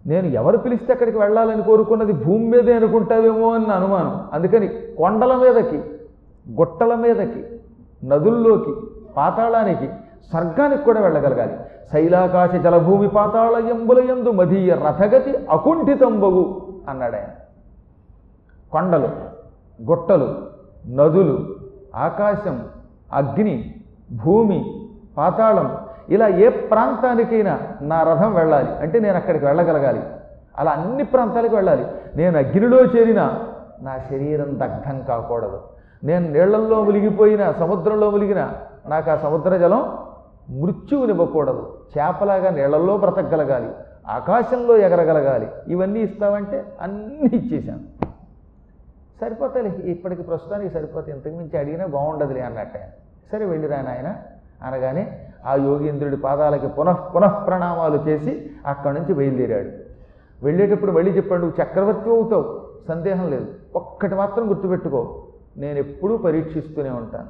నేను 0.06 0.28
ఎవరు 0.28 0.58
పిలిస్తే 0.58 0.94
అక్కడికి 0.94 1.18
వెళ్ళాలని 1.18 1.64
కోరుకున్నది 1.64 2.14
భూమి 2.14 2.48
మీదే 2.48 2.74
అనుకుంటావేమో 2.76 3.54
అని 3.54 3.66
అనుమానం. 3.66 4.30
అందుకని 4.34 4.68
కొండల 4.98 5.36
మీదకి 5.36 5.78
గుట్టల 6.52 6.96
మీదకి 6.96 7.60
నదుల్లోకి 8.06 8.74
పాతాళానికి 9.18 9.90
స్వర్గానికి 10.30 10.84
కూడా 10.84 11.02
వెళ్ళగలగాలి. 11.02 11.58
శైలాకాశ 11.92 12.56
జలభూమి 12.56 13.08
పాతాళ 13.08 13.68
ఎంబుల 13.68 14.00
ఎందు 14.00 14.30
మధీయ 14.30 14.76
రథగతి 14.76 15.38
అకుంఠితంబగు. 15.50 16.71
అన్నాడు 16.90 17.16
ఆయన. 17.16 17.28
కొండలు 18.72 19.10
గుట్టలు 19.90 20.36
నదులు 20.88 21.56
ఆకాశం 21.96 22.66
అగ్ని 23.14 23.76
భూమి 24.12 24.90
పాతాళం 25.18 25.78
ఇలా 26.10 26.28
ఏ 26.28 26.50
ప్రాంతానికైనా 26.50 27.60
నా 27.82 28.04
రథం 28.04 28.34
వెళ్ళాలి. 28.34 28.76
అంటే 28.76 29.00
నేను 29.00 29.16
అక్కడికి 29.16 29.46
వెళ్ళగలగాలి. 29.46 30.02
అలా 30.60 30.72
అన్ని 30.72 31.04
ప్రాంతాలకు 31.04 31.56
వెళ్ళాలి. 31.56 31.86
నేను 32.16 32.38
అగ్నిలో 32.38 32.84
చేరినా 32.84 33.44
నా 33.82 33.98
శరీరం 33.98 34.60
దగ్ధం 34.60 35.02
కాకూడదు. 35.02 35.62
నేను 36.04 36.30
నీళ్ళల్లో 36.30 36.84
మునిగిపోయినా 36.84 37.52
సముద్రంలో 37.52 38.10
మునిగినా 38.10 38.54
నాకు 38.88 39.12
ఆ 39.12 39.16
సముద్ర 39.16 39.58
జలం 39.58 39.98
మృత్యువునివ్వకూడదు. 40.50 41.78
చేపలాగా 41.98 42.50
నీళ్ళల్లో 42.50 42.98
బ్రతకగలగాలి. 42.98 43.70
ఆకాశంలో 44.08 44.78
ఎగరగలగాలి. 44.78 45.48
ఇవన్నీ 45.68 46.00
ఇస్తావంటే 46.00 46.78
అన్నీ 46.82 47.30
ఇచ్చేశాను. 47.34 47.84
సరిపోతాయి 49.22 49.92
ఇప్పటికి 49.92 50.22
ప్రస్తుతానికి 50.22 50.74
సరిపోతే 50.74 51.12
ఇంతకుమించి 51.12 51.58
అడిగినా 51.58 51.86
బాగుండదులే 51.86 52.42
అన్నట్టే. 52.42 52.94
సరే 53.32 53.46
వెళ్ళిరా 53.46 53.82
నాయన 53.82 54.16
అనగానే 54.64 55.28
ఆ 55.46 55.56
యోగేంద్రుడి 55.56 56.18
పాదాలకి 56.18 56.68
పునః 56.68 56.94
పునః 56.94 57.46
ప్రణామాలు 57.46 58.10
చేసి 58.10 58.52
అక్కడి 58.66 59.00
నుంచి 59.00 59.14
బయలుదేరాడు. 59.14 59.70
వెళ్ళేటప్పుడు 60.44 60.92
మళ్ళీ 60.92 61.12
చెప్పాడు 61.12 61.42
నువ్వు 61.42 61.64
చక్రవర్తి 61.64 62.10
అవుతావు 62.10 62.62
సందేహం 62.88 63.30
లేదు. 63.30 63.46
ఒక్కటి 63.76 64.16
మాత్రం 64.16 64.50
గుర్తుపెట్టుకో 64.50 65.28
నేను 65.58 65.80
ఎప్పుడూ 65.80 66.18
పరీక్షిస్తూనే 66.18 66.90
ఉంటాను. 66.90 67.28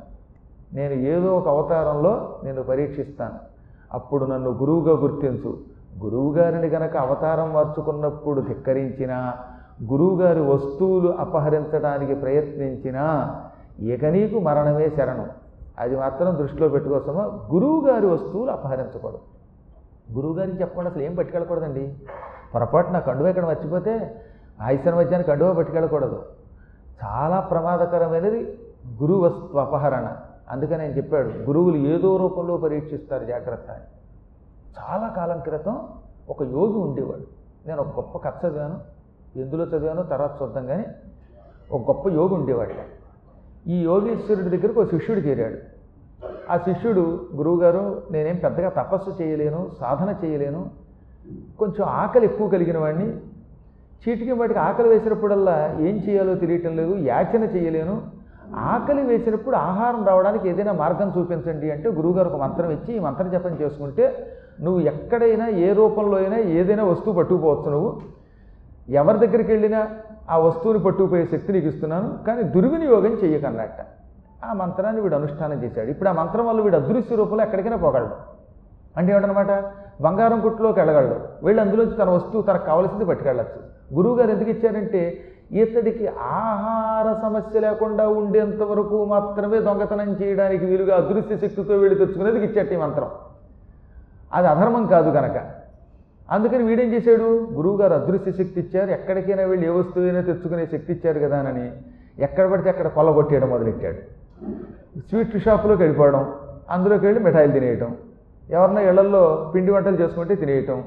నేను 0.73 0.93
ఏదో 0.93 1.37
ఒక 1.37 1.47
అవతారంలో 1.47 2.39
నేను 2.43 2.63
పరీక్షిస్తాను. 2.63 3.39
అప్పుడు 3.93 4.25
నన్ను 4.25 4.49
గురువుగా 4.49 4.93
గుర్తించు. 5.01 5.70
గురువుగారిని 5.99 6.67
గనక 6.67 6.97
అవతారం 6.97 7.53
మార్చుకున్నప్పుడు 7.53 8.41
ధిక్కరించినా 8.41 9.33
గురువుగారి 9.91 10.41
వస్తువులు 10.41 11.09
అపహరించడానికి 11.09 12.15
ప్రయత్నించినా 12.15 13.35
ఇక 13.79 14.05
నీకు 14.05 14.39
మరణమే 14.39 14.89
శరణం. 14.89 15.29
అది 15.79 15.95
మాత్రం 15.95 16.37
దృష్టిలో 16.37 16.69
పెట్టుకోసమా? 16.69 17.23
గురువుగారి 17.53 18.07
వస్తువులు 18.07 18.51
అపహరించకూడదు. 18.51 19.19
గురువుగారికి 20.13 20.61
చెప్పకుండా 20.61 20.91
అసలు 20.91 21.01
ఏం 21.01 21.15
పట్టుకెళ్ళకూడదండి? 21.15 21.95
పొరపాటున 22.55 22.99
కండువ 22.99 23.27
ఇక్కడ 23.27 23.45
మర్చిపోతే 23.45 24.21
ఆయుష్యం 24.61 24.97
మధ్యాహ్నం 24.97 25.21
కండువ 25.21 25.53
పట్టుకెళ్ళకూడదు. 25.53 26.23
చాలా 27.05 27.39
ప్రమాదకరమైనది 27.39 28.59
గురువస్తు 29.03 29.57
అపహరణ. 29.57 30.11
అందుకని 30.49 30.77
నేను 30.77 30.93
చెప్పాడు 30.93 31.27
గురువులు 31.27 31.77
ఏదో 31.77 32.17
రూపంలో 32.17 32.57
పరీక్షిస్తారు 32.57 33.25
జాగ్రత్త 33.25 33.71
అని. 33.71 34.00
చాలా 34.79 35.07
కాలం 35.15 35.39
క్రితం 35.39 35.79
ఒక 36.29 36.41
యోగి 36.43 36.77
ఉండేవాడు. 36.77 37.23
నేను 37.67 37.81
ఒక 37.81 37.95
గొప్ప 37.95 38.17
కథ 38.17 38.33
చదివాను. 38.45 38.79
ఎందులో 39.35 39.63
చదివానో 39.63 40.03
తర్వాత 40.03 40.41
చూద్దాం 40.41 40.65
కానీ 40.65 40.85
ఒక 41.71 41.81
గొప్ప 41.91 42.09
యోగి 42.09 42.33
ఉండేవాడు. 42.33 42.73
ఈ 43.69 43.83
యోగేశ్వరుడి 43.83 44.57
దగ్గరకు 44.57 44.81
ఒక 44.81 44.89
శిష్యుడు 44.91 45.19
చేరాడు. 45.19 45.57
ఆ 46.51 46.57
శిష్యుడు 46.57 47.27
గురువుగారు 47.35 48.01
నేనేం 48.11 48.35
పెద్దగా 48.35 48.69
తపస్సు 48.69 49.21
చేయలేను 49.21 49.71
సాధన 49.79 50.15
చేయలేను 50.25 50.69
కొంచెం 51.59 51.87
ఆకలి 51.87 52.25
ఎక్కువ 52.25 52.47
కలిగిన 52.47 52.77
వాడిని. 52.77 53.17
చీటికి 54.03 54.31
వాటికి 54.31 54.59
ఆకలి 54.59 54.89
వేసినప్పుడల్లా 54.89 55.75
ఏం 55.79 55.95
చేయాలో 56.09 56.35
తెలియటం 56.35 56.75
లేదు 56.75 56.95
యాచన 56.95 57.43
చేయలేను. 57.43 58.01
ఆకలి 58.55 59.01
వేసినప్పుడు 59.01 59.55
ఆహారం 59.55 60.07
రావడానికి 60.07 60.49
ఏదైనా 60.49 60.71
మార్గం 60.73 61.13
చూపించండి 61.17 61.71
అంటే 61.71 61.89
గురువుగారు 61.89 62.29
ఒక 62.29 62.41
మంత్రం 62.41 62.71
ఇచ్చి 62.71 62.95
ఈ 62.95 62.99
మంత్రం 62.99 63.31
జపం 63.31 63.53
చేసుకుంటే 63.61 64.35
నువ్వు 64.61 64.81
ఎక్కడైనా 64.81 65.47
ఏ 65.47 65.73
రూపంలో 65.73 66.17
అయినా 66.17 66.37
ఏదైనా 66.37 66.83
వస్తువు 66.83 67.15
పట్టుకుపోవచ్చు 67.15 67.71
నువ్వు. 67.71 68.01
ఎవరి 68.89 69.27
దగ్గరికి 69.27 69.51
వెళ్ళినా 69.51 69.87
ఆ 70.29 70.37
వస్తువుని 70.37 70.79
పట్టుకుపోయే 70.79 71.25
శక్తి 71.25 71.53
నీకు 71.53 71.67
ఇస్తున్నాను 71.67 72.19
కానీ 72.27 72.43
దుర్వినియోగం 72.43 73.11
చెయ్యకన్నట్ట. 73.23 73.85
ఆ 74.45 74.53
మంత్రాన్ని 74.53 75.01
వీడు 75.01 75.15
అనుష్ఠానం 75.15 75.63
చేశాడు. 75.63 75.89
ఇప్పుడు 75.89 76.09
ఆ 76.09 76.11
మంత్రం 76.11 76.47
వల్ల 76.47 76.61
వీడు 76.61 76.75
అదృశ్య 76.75 77.15
రూపంలో 77.15 77.43
ఎక్కడికైనా 77.43 77.77
పోగలడు. 77.77 78.15
అంటే 78.97 79.11
ఏమిటనమాట? 79.11 79.51
బంగారం 80.01 80.41
కుట్టులోకి 80.41 80.79
వెళ్ళగలడు. 80.79 81.45
వీళ్ళు 81.45 81.61
అందులోంచి 81.61 81.91
తన 81.91 82.09
వస్తువు 82.09 82.41
తనకు 82.41 82.65
కావలసింది 82.65 83.05
పట్టుకెళ్ళచ్చు. 83.05 83.59
గురువుగారు 83.95 84.31
ఎందుకు 84.31 84.49
ఇచ్చారంటే 84.49 85.21
ఇతడికి 85.51 86.07
ఆహార 86.07 87.13
సమస్య 87.21 87.59
లేకుండా 87.59 88.07
ఉండేంత 88.07 88.63
వరకు 88.63 89.05
మాత్రమే 89.05 89.59
దొంగతనం 89.59 90.17
చేయడానికి 90.21 90.65
వీలుగా 90.65 90.95
అదృశ్య 90.95 91.37
శక్తితో 91.37 91.77
వీళ్ళు 91.77 92.05
తెచ్చుకునేది 92.05 92.45
ఇచ్చేట 92.45 92.71
ఈ 92.71 92.75
మంత్రం. 92.75 93.09
అది 94.33 94.47
అధర్మం 94.47 94.87
కాదు 94.87 95.09
కనుక 95.09 95.37
అందుకని 96.31 96.63
వీడేం 96.63 96.93
చేశాడు? 96.93 97.49
గురువుగారు 97.53 97.93
అదృశ్య 97.93 98.31
శక్తి 98.31 98.59
ఇచ్చారు. 98.59 98.91
ఎక్కడికైనా 98.91 99.43
వెళ్ళి 99.43 99.67
ఏ 99.67 99.69
వస్తువైనా 99.69 100.21
తెచ్చుకునే 100.21 100.65
శక్తి 100.65 100.93
ఇచ్చారు 100.93 101.19
కదా 101.19 101.37
అని 101.39 101.71
ఎక్కడ 102.19 102.51
పడితే 102.51 102.69
అక్కడ 102.69 102.87
కొల్లగొట్టేయడం 102.87 103.49
మొదలెట్టాడు. 103.49 103.99
స్వీట్ 105.09 105.43
షాపులోకి 105.43 105.81
వెళ్ళిపోవడం 105.81 106.33
అందులోకి 106.69 107.05
వెళ్ళి 107.05 107.23
మిఠాయిలు 107.23 107.53
తినేయటం 107.53 107.97
ఎవరన్నా 108.49 108.81
ఇళ్ళల్లో 108.81 109.51
పిండి 109.55 109.71
వంటలు 109.71 109.95
చేసుకుంటే 109.95 110.35
తినేయటం 110.35 110.83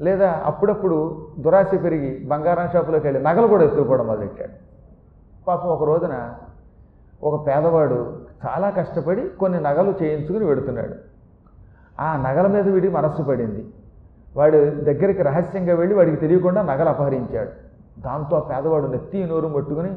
లేదా 0.00 0.42
అప్పుడప్పుడు 0.44 1.26
దురాశ 1.38 1.66
పెరిగి 1.84 2.24
బంగారం 2.24 2.68
షాపులోకి 2.72 3.06
వెళ్ళి 3.06 3.22
నగలు 3.22 3.46
కూడా 3.46 3.64
ఎత్తుకోవడం 3.64 4.06
మొదలెట్టాడు. 4.06 4.54
పాపం 5.48 5.68
ఒక 5.68 5.84
రోజున 5.84 6.34
ఒక 7.22 7.46
పేదవాడు 7.46 8.16
చాలా 8.46 8.70
కష్టపడి 8.70 9.28
కొన్ని 9.40 9.60
నగలు 9.60 9.94
చేయించుకుని 10.02 10.44
వెడుతున్నాడు. 10.44 10.94
ఆ 12.00 12.30
నగల 12.30 12.46
మీద 12.46 12.68
వీడి 12.68 12.88
మనస్సు 12.88 13.22
పడింది. 13.22 13.66
వాడు 14.36 14.56
దగ్గరికి 14.70 15.22
రహస్యంగా 15.22 15.74
వెళ్ళి 15.74 15.94
వాడికి 15.94 16.16
తెలియకుండా 16.16 16.62
నగలు 16.62 16.88
అపహరించాడు. 16.88 17.48
దాంతో 18.00 18.36
ఆ 18.36 18.40
పేదవాడు 18.40 18.86
నెత్తి 18.86 19.24
నోరు 19.24 19.48
పట్టుకుని 19.48 19.90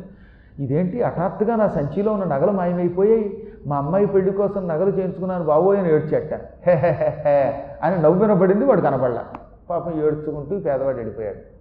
ఇదేంటి? 0.59 1.01
హఠాత్తుగా 1.01 1.55
నా 1.55 1.67
సంచిలో 1.67 2.13
ఉన్న 2.13 2.25
నగలు 2.25 2.51
మాయమైపోయాయి. 2.51 3.47
మా 3.67 3.77
అమ్మాయి 3.77 4.05
పెళ్ళి 4.05 4.31
కోసం 4.31 4.67
నగలు 4.67 4.89
చేయించుకున్నాను 4.89 5.43
బాబోయ్ 5.43 5.79
అని 5.79 5.93
ఏడ్చేట. 5.93 6.33
హే 6.67 6.73
హే 6.73 6.91
హే 6.91 7.23
హే 7.25 7.65
అని 7.83 8.01
నవ్వు 8.01 8.21
వినబడింది 8.21 8.65
వాడు 8.65 8.81
కనపడలా. 8.81 9.25
పాపం 9.69 10.05
ఏడ్చుకుంటూ 10.05 10.59
పేదవాడు 10.59 10.97
వెళ్ళిపోయాడు. 10.97 11.59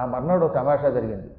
ఆ 0.00 0.04
మర్నాడు 0.04 0.44
ఒక 0.44 0.54
తమాషా 0.54 0.88
జరిగింది. 0.88 1.30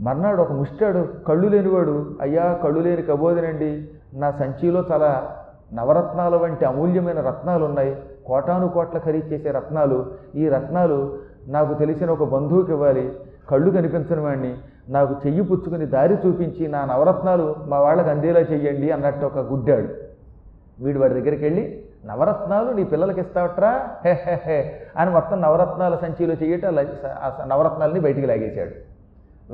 మర్నాడు 0.00 0.42
ఒక 0.42 0.52
ముష్టాడు 0.52 1.08
కళ్ళు 1.28 1.48
లేనివాడు 1.48 2.14
అయ్యా 2.20 2.60
కళ్ళు 2.62 2.80
లేని 2.80 3.02
కబోదినండి. 3.02 3.88
నా 4.14 4.30
సంచిలో 4.30 4.84
చాలా 4.90 5.36
నవరత్నాల 5.78 6.34
వంటి 6.42 6.64
అమూల్యమైన 6.70 7.20
రత్నాలు 7.28 7.62
ఉన్నాయి 7.70 7.92
కోటాను 8.26 8.66
కోట్ల 8.74 8.98
ఖరీదు 9.06 9.28
చేసే 9.32 9.50
రత్నాలు. 9.58 9.98
ఈ 10.40 10.44
రత్నాలు 10.54 10.98
నాకు 11.54 11.72
తెలిసిన 11.82 12.08
ఒక 12.16 12.24
బంధువుకి 12.34 12.72
ఇవ్వాలి. 12.76 13.06
కళ్ళు 13.50 13.70
కనిపించని 13.76 14.22
వాడిని 14.26 14.52
నాకు 14.94 15.12
చెయ్యి 15.24 15.42
పుచ్చుకుని 15.48 15.86
దారి 15.94 16.16
చూపించి 16.24 16.64
నా 16.74 16.80
నవరత్నాలు 16.90 17.46
మా 17.70 17.78
వాళ్ళకి 17.86 18.10
అందేలా 18.14 18.42
చెయ్యండి 18.50 18.88
అన్నట్టు 18.96 19.24
ఒక 19.30 19.38
గుడ్డాడు. 19.50 19.88
వీడు 20.84 20.98
వాడి 21.02 21.14
దగ్గరికి 21.18 21.44
వెళ్ళి 21.48 21.64
నవరత్నాలు 22.10 22.70
నీ 22.76 22.84
పిల్లలకి 22.92 23.20
ఇస్తావట్రా? 23.24 23.72
హే 24.04 24.12
హే 24.26 24.36
హే 24.46 24.58
అని 25.00 25.10
మొత్తం 25.16 25.36
నవరత్నాల 25.46 25.94
సంచిలో 26.04 26.34
చెయ్యట 26.42 26.64
నవరత్నాలని 27.52 28.00
బయటికి 28.06 28.26
లాగేశాడు. 28.30 28.74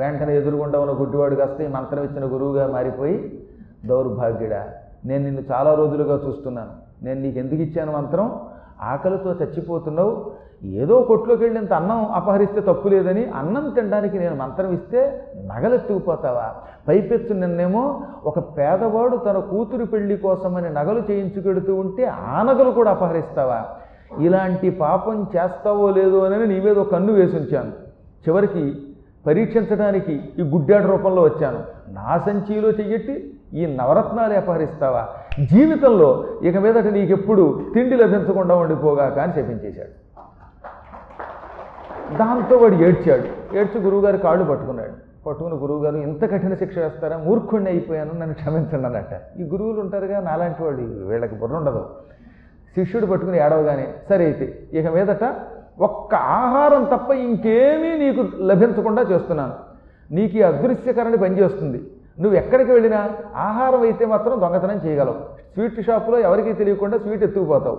వెంటనే 0.01 0.33
ఎదురుగుండా 0.41 0.79
ఉన్న 0.85 0.93
గుడ్డివాడు 1.01 1.37
కాస్త 1.41 1.61
ఈ 1.67 1.71
మంత్రం 1.77 2.03
ఇచ్చిన 2.09 2.25
గురువుగా 2.35 2.65
మారిపోయి 2.75 3.17
దౌర్భాగ్యుడా 3.91 4.63
నేను 5.05 5.25
నిన్ను 5.25 5.43
చాలా 5.53 5.75
రోజులుగా 5.75 6.21
చూస్తున్నాను. 6.29 7.05
నేను 7.05 7.21
నీకు 7.21 7.39
ఎందుకు 7.39 7.61
ఇచ్చాను 7.61 7.93
మంత్రం? 7.93 8.41
ఆకలితో 8.83 9.31
చచ్చిపోతున్నావు. 9.33 10.31
ఏదో 10.65 11.03
కొట్లోకి 11.03 11.45
వెళ్ళి 11.45 11.61
ఇంత 11.61 11.73
అన్నం 11.73 12.07
అపహరిస్తే 12.13 12.61
తప్పు 12.61 12.89
లేదని 12.89 13.25
అన్నం 13.25 13.71
తినడానికి 13.71 14.19
నేను 14.19 14.35
మంత్రం 14.35 14.73
ఇస్తే 14.73 15.25
నగలెత్తుకుపోతావా? 15.47 16.55
పైపెచ్చు 16.89 17.35
నిన్నేమో 17.35 18.01
ఒక 18.25 18.39
పేదవాడు 18.39 19.17
తన 19.17 19.39
కూతురు 19.39 19.85
పెళ్ళి 19.85 20.17
కోసమని 20.17 20.71
నగలు 20.71 21.03
చేయించుకెడుతూ 21.11 21.75
ఉంటే 21.75 22.05
ఆ 22.05 22.43
నగలు 22.43 22.71
కూడా 22.71 22.91
అపహరిస్తావా? 22.91 23.65
ఇలాంటి 24.19 24.71
పాపం 24.71 25.27
చేస్తావో 25.37 25.91
లేదో 25.91 26.19
అని 26.19 26.47
నీ 26.47 26.61
మీద 26.61 26.79
ఒక 26.79 26.91
కన్ను 26.91 27.13
వేసి 27.13 27.37
ఉంచాను. 27.37 27.71
చివరికి 28.29 28.83
పరీక్షించడానికి 29.29 30.21
ఈ 30.39 30.43
గుడ్డాడు 30.43 30.87
రూపంలో 30.89 31.23
వచ్చాను. 31.23 31.61
నా 31.89 32.19
సంచిలో 32.27 32.69
చెయ్యట్టి 32.71 33.15
ఈ 33.55 33.67
నవరత్నాలు 33.77 34.35
అపహరిస్తావా? 34.35 35.09
జీవితంలో 35.53 36.09
ఇక 36.43 36.57
మీదట 36.57 36.87
నీకెప్పుడు 36.93 37.45
తిండి 37.75 37.97
లభించకుండా 37.97 38.55
ఉండిపోగాక 38.55 39.19
అని 39.19 39.33
చెప్పించేశాడు 39.39 39.95
దాంతో 42.19 42.57
వాడు 42.57 42.75
ఏడ్చాడు. 42.75 43.57
ఏడ్చి 43.57 43.81
గురువుగారి 43.81 44.19
కాళ్ళు 44.19 44.45
పట్టుకున్నాడు. 44.45 44.95
పట్టుకుని 45.27 45.55
గురువుగారు 45.55 45.97
ఇంత 45.97 46.23
కఠిన 46.31 46.55
శిక్ష 46.55 46.79
వేస్తారా? 46.79 47.17
మూర్ఖుణ్ణి 47.17 47.71
అయిపోయాను 47.71 48.13
నన్ను 48.13 48.35
క్షమించండి 48.35 48.87
అన్నట్ట. 48.87 49.15
ఈ 49.41 49.43
గురువులు 49.43 49.81
ఉంటారుగా 49.81 50.21
నాలాంటి 50.21 50.63
వాడు 50.63 50.83
వీళ్ళకి 51.11 51.35
బుర్ర 51.35 51.55
ఉండదు. 51.55 51.83
శిష్యుడు 52.77 53.07
పట్టుకుని 53.07 53.39
ఏడవగానే 53.39 53.87
సరే 54.09 54.25
అయితే 54.25 54.47
ఇక 54.73 54.87
మీదట 54.95 55.25
ఒక్క 55.81 56.15
ఆహారం 56.15 56.85
తప్ప 56.85 57.11
ఇంకేమీ 57.11 57.99
నీకు 57.99 58.43
లభించకుండా 58.43 59.03
చేస్తున్నాను. 59.03 59.53
నీకు 60.11 60.37
ఈ 60.37 60.43
అదృశ్యకరణి 60.43 61.19
పనిచేస్తుంది 61.19 61.91
నువ్వు 62.21 62.39
ఎక్కడికి 62.39 62.73
వెళ్ళినా 62.73 63.11
ఆహారం 63.37 63.83
అయితే 63.83 64.07
మాత్రం 64.07 64.41
దొంగతనం 64.41 64.81
చేయగలవు. 64.87 65.15
స్వీట్ 65.55 65.87
షాపులో 65.87 66.19
ఎవరికీ 66.19 66.53
తెలియకుండా 66.53 66.99
స్వీట్ 66.99 67.23
ఎత్తుకుపోతావు. 67.23 67.79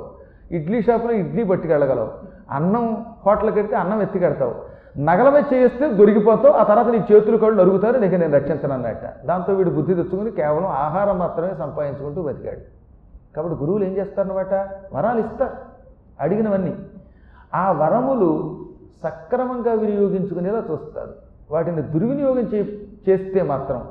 ఇడ్లీ 0.52 0.82
షాపులో 0.82 1.14
ఇడ్లీ 1.14 1.44
పట్టుకెళ్ళగలవు. 1.44 2.10
అన్నం 2.52 3.06
హోటల్కి 3.26 3.60
వెళ్తే 3.60 3.76
అన్నం 3.76 4.02
ఎత్తికెడతావు 4.02 4.70
నగలమే 4.98 5.44
చేస్తే 5.54 5.92
దొరికిపోతావు. 5.92 6.54
ఆ 6.54 6.64
తర్వాత 6.64 6.88
నీ 6.88 7.06
చేతులు 7.12 7.38
కళ్ళు 7.38 7.64
నరుగుతారు. 7.64 7.98
నీకు 7.98 8.16
నేను 8.16 8.34
రక్షించను 8.34 8.74
అన్నట్ట. 8.74 9.26
దాంతో 9.26 9.54
వీడు 9.54 9.70
బుద్ధి 9.70 9.94
తెచ్చుకుని 9.94 10.32
కేవలం 10.32 10.66
ఆహారం 10.66 11.20
మాత్రమే 11.20 11.50
సంపాదించుకుంటూ 11.60 12.22
బతికాడు. 12.22 12.60
కాబట్టి 13.36 13.64
గురువులు 13.64 13.84
ఏం 13.84 13.98
చేస్తారన్నమాట? 13.98 14.54
వరాలు 14.94 15.20
ఇస్తారు. 15.20 15.52
అడిగినవన్నీ. 16.20 16.74
ఆ 17.56 17.72
వరములు 17.72 18.58
సక్రమంగా 19.04 19.74
వినియోగించుకునేలా 19.74 20.64
చూస్తారు. 20.72 21.14
వాటిని 21.52 21.82
దుర్వినియోగం 21.82 22.48
చే 22.54 22.80
చేస్తే 23.10 23.42
మాత్రం 23.42 23.84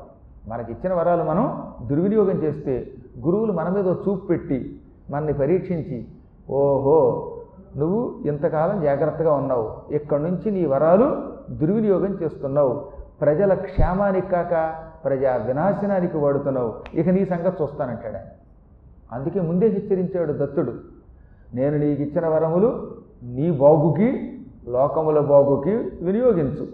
మనకి 0.48 0.72
ఇచ్చిన 0.72 0.94
వరాలు 0.94 1.24
మనం 1.24 1.72
దుర్వినియోగం 1.86 2.42
చేస్తే 2.42 2.92
గురువులు 3.24 3.52
మన 3.52 3.68
మీద 3.68 3.86
చూపు 3.86 4.26
పెట్టి 4.26 4.80
మనని 5.10 5.32
పరీక్షించి 5.32 6.06
ఓహో 6.50 7.32
నువ్వు 7.76 8.18
ఇంతకాలం 8.24 8.82
జాగ్రత్తగా 8.82 9.34
ఉన్నావు. 9.34 9.94
ఇక్కడి 9.94 10.22
నుంచి 10.22 10.50
నీ 10.50 10.66
వరాలు 10.66 11.22
దుర్వినియోగం 11.50 12.18
చేస్తున్నావు. 12.22 12.84
ప్రజల 13.20 13.54
క్షేమానికి 13.54 14.26
కాక 14.26 14.74
ప్రజా 15.04 15.36
వినాశనానికి 15.36 16.16
వాడుతున్నావు. 16.16 16.74
ఇక 16.94 17.08
నీ 17.08 17.24
సంగతి 17.24 17.62
చూస్తానంటాడు 17.62 18.18
అందుకే 19.12 19.40
ముందే 19.40 19.66
హెచ్చరించాడు 19.68 20.32
దత్తుడు. 20.32 20.72
నేను 21.54 21.78
నీకు 21.78 22.02
ఇచ్చిన 22.02 22.26
వరములు 22.26 22.97
నీ 23.22 23.50
బాగుకి 23.50 24.38
లోకముల 24.68 25.18
బాగుకి 25.20 25.76
వినియోగించు. 26.04 26.68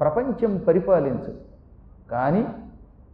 ప్రపంచం 0.00 0.56
పరిపాలించు. 0.68 1.34
కానీ 2.10 2.46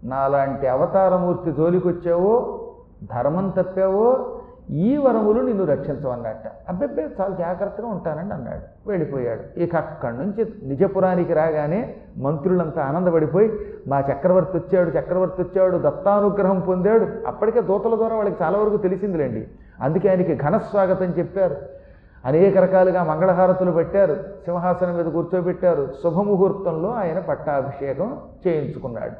నాలాంటి 0.04 0.66
అవతారమూర్తి 0.66 1.52
జోలికొచ్చావో 1.52 2.58
ధర్మం 3.02 3.48
తప్పావో 3.48 4.38
ఈ 4.70 4.96
వరములు 4.96 5.42
నిన్ను 5.42 5.64
రక్షించవన్నట్ట. 5.64 6.52
అబ్బెబ్బే 6.68 7.08
చాలా 7.20 7.34
జాగ్రత్తగా 7.34 7.86
ఉంటానండి 7.86 8.34
అన్నాడు. 8.34 8.88
వెళ్ళిపోయాడు. 8.88 9.60
ఇక 9.60 9.76
అక్కడి 9.76 10.16
నుంచి 10.16 10.52
నిజపురానికి 10.62 11.32
రాగానే 11.32 11.94
మంత్రులంతా 12.16 12.82
ఆనందపడిపోయి 12.82 13.52
మా 13.88 14.00
చక్రవర్తి 14.00 14.58
వచ్చాడు 14.58 14.90
చక్రవర్తి 14.90 15.42
వచ్చాడు 15.42 15.78
దత్తానుగ్రహం 15.78 16.60
పొందాడు. 16.60 17.06
అప్పటికే 17.26 17.60
దూతల 17.60 17.96
ద్వారా 17.96 18.16
వాళ్ళకి 18.16 18.42
చాలా 18.42 18.58
వరకు 18.58 18.76
తెలిసిందిలేండి. 18.76 19.48
అందుకే 19.80 20.08
ఆయనకి 20.08 20.36
ఘన 20.36 20.58
స్వాగతం 20.58 21.06
చెప్పారు. 21.06 21.56
అనేక 22.26 22.58
రకాలుగా 22.58 23.02
మంగళహారతులు 23.04 23.72
పెట్టారు 23.72 24.14
సింహాసనం 24.14 24.96
మీద 24.96 25.04
కూర్చోబెట్టారు. 25.04 25.94
శుభముహూర్తంలో 26.02 26.90
ఆయన 26.90 27.18
పట్టాభిషేకం 27.18 28.18
చేయించుకున్నాడు. 28.46 29.16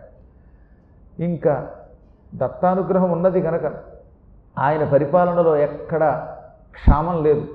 ఇంకా 1.22 1.70
దత్తానుగ్రహం 2.34 3.10
ఉన్నది 3.10 3.42
కనుక 3.42 3.72
ఆయన 4.58 4.84
పరిపాలనలో 4.84 5.56
ఎక్కడ 5.56 6.28
క్షామం 6.72 7.22
లేదు 7.22 7.48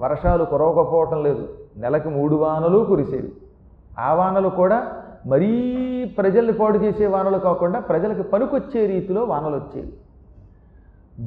వర్షాలు 0.00 0.44
కురవకపోవటం 0.44 1.22
లేదు 1.22 1.48
నెలకి 1.76 2.08
మూడు 2.08 2.34
వానలు 2.34 2.84
కురిసేవి. 2.84 3.32
ఆ 3.98 4.14
వానలు 4.14 4.48
కూడా 4.48 4.92
మరీ 5.26 5.50
ప్రజల్ని 6.18 6.52
పాడు 6.52 6.78
చేసే 6.78 7.06
వానలు 7.06 7.38
కాకుండా 7.38 7.80
ప్రజలకు 7.80 8.22
పనికొచ్చే 8.22 8.86
రీతిలో 8.86 9.24
వానలు 9.24 9.56
వచ్చేవి. 9.56 9.92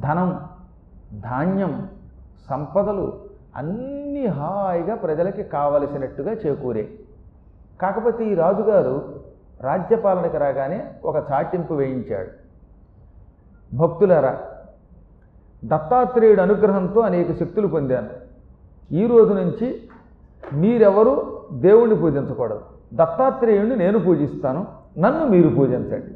ధనం 0.00 0.40
ధాన్యం 1.20 1.88
సంపదలు 2.50 3.27
అన్నీ 3.58 4.26
హాయిగా 4.26 4.94
ప్రజలకి 4.94 5.42
కావలసినట్టుగా 5.42 6.32
చేకూరే. 6.32 6.88
కాకపోతే 7.80 8.24
ఈ 8.24 8.34
రాజుగారు 8.34 9.20
రాజ్యపాలనకి 9.60 10.36
రాగానే 10.36 10.86
ఒక 11.04 11.16
చాటింపు 11.32 11.74
వేయించాడు. 11.74 12.28
భక్తులరా 13.76 14.38
దత్తాత్రేయుడు 15.64 16.42
అనుగ్రహంతో 16.42 17.00
అనేక 17.00 17.40
శక్తులు 17.40 17.66
పొందాను. 17.66 18.08
ఈ 18.94 19.06
రోజు 19.06 19.32
నుంచి 19.32 19.88
మీరెవరు 20.52 21.42
దేవుణ్ణి 21.52 21.96
పూజించకూడదు. 21.96 22.60
దత్తాత్రేయుడిని 22.94 23.76
నేను 23.76 23.98
పూజిస్తాను 23.98 24.66
నన్ను 24.98 25.26
మీరు 25.26 25.48
పూజించండి. 25.48 26.14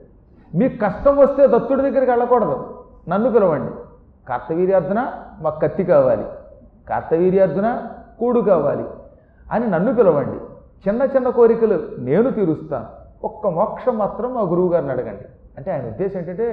మీకు 0.58 0.76
కష్టం 0.76 1.16
వస్తే 1.16 1.46
దత్తుడి 1.46 1.82
దగ్గరికి 1.82 2.10
వెళ్ళకూడదు. 2.10 2.84
నన్ను 3.08 3.32
పిలవండి. 3.32 3.72
కార్తవీర్యార్జున 4.28 5.12
మాకు 5.40 5.60
కత్తి 5.60 5.84
కావాలి. 5.84 6.24
కార్తవీర్యార్జున 6.92 7.68
కూడు 8.20 8.40
కావాలి 8.50 8.86
అని 9.54 9.66
నన్ను 9.74 9.92
పిలవండి. 9.98 10.38
చిన్న 10.84 11.02
చిన్న 11.14 11.28
కోరికలు 11.38 11.76
నేను 12.08 12.28
తీరుస్తాను 12.38 12.88
ఒక్క 13.28 13.46
మోక్షం 13.58 13.94
మాత్రం 14.02 14.30
మా 14.36 14.42
గురువుగారిని 14.52 14.92
అడగండి. 14.94 15.26
అంటే 15.56 15.68
ఆయన 15.72 15.84
ఉద్దేశం 15.92 16.18
ఏంటంటే 16.20 16.46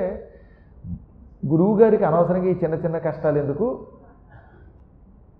గురువుగారికి 1.51 2.05
అనవసరంగా 2.09 2.49
ఈ 2.53 2.57
చిన్న 2.63 2.75
చిన్న 2.83 2.97
కష్టాలు 3.05 3.37
ఎందుకు? 3.43 3.67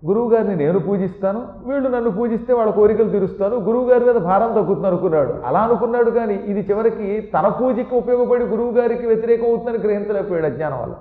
గురువుగారిని 0.04 0.56
నేను 0.62 0.80
పూజిస్తాను 0.86 1.40
వీళ్ళు 1.68 1.88
నన్ను 1.96 2.12
పూజిస్తే 2.18 2.52
వాళ్ళ 2.60 2.72
కోరికలు 2.78 3.12
తీరుస్తాను 3.16 3.56
గురువుగారి 3.68 4.04
మీద 4.10 4.20
భారం 4.28 4.52
తగ్గుతుంది 4.58 4.88
అనుకున్నాడు. 4.92 5.34
అలా 5.48 5.62
అనుకున్నాడు 5.68 6.12
కానీ 6.18 6.36
ఇది 6.52 6.62
చివరికి 6.70 7.08
తన 7.34 7.48
పూజకి 7.60 7.94
ఉపయోగపడి 8.02 8.46
గురువుగారికి 8.54 9.06
వ్యతిరేకం 9.12 9.48
అవుతుందని 9.50 9.82
గ్రహించలేకపోయాడు 9.86 10.48
అజ్ఞానం 10.52 10.80
వల్ల 10.84 10.96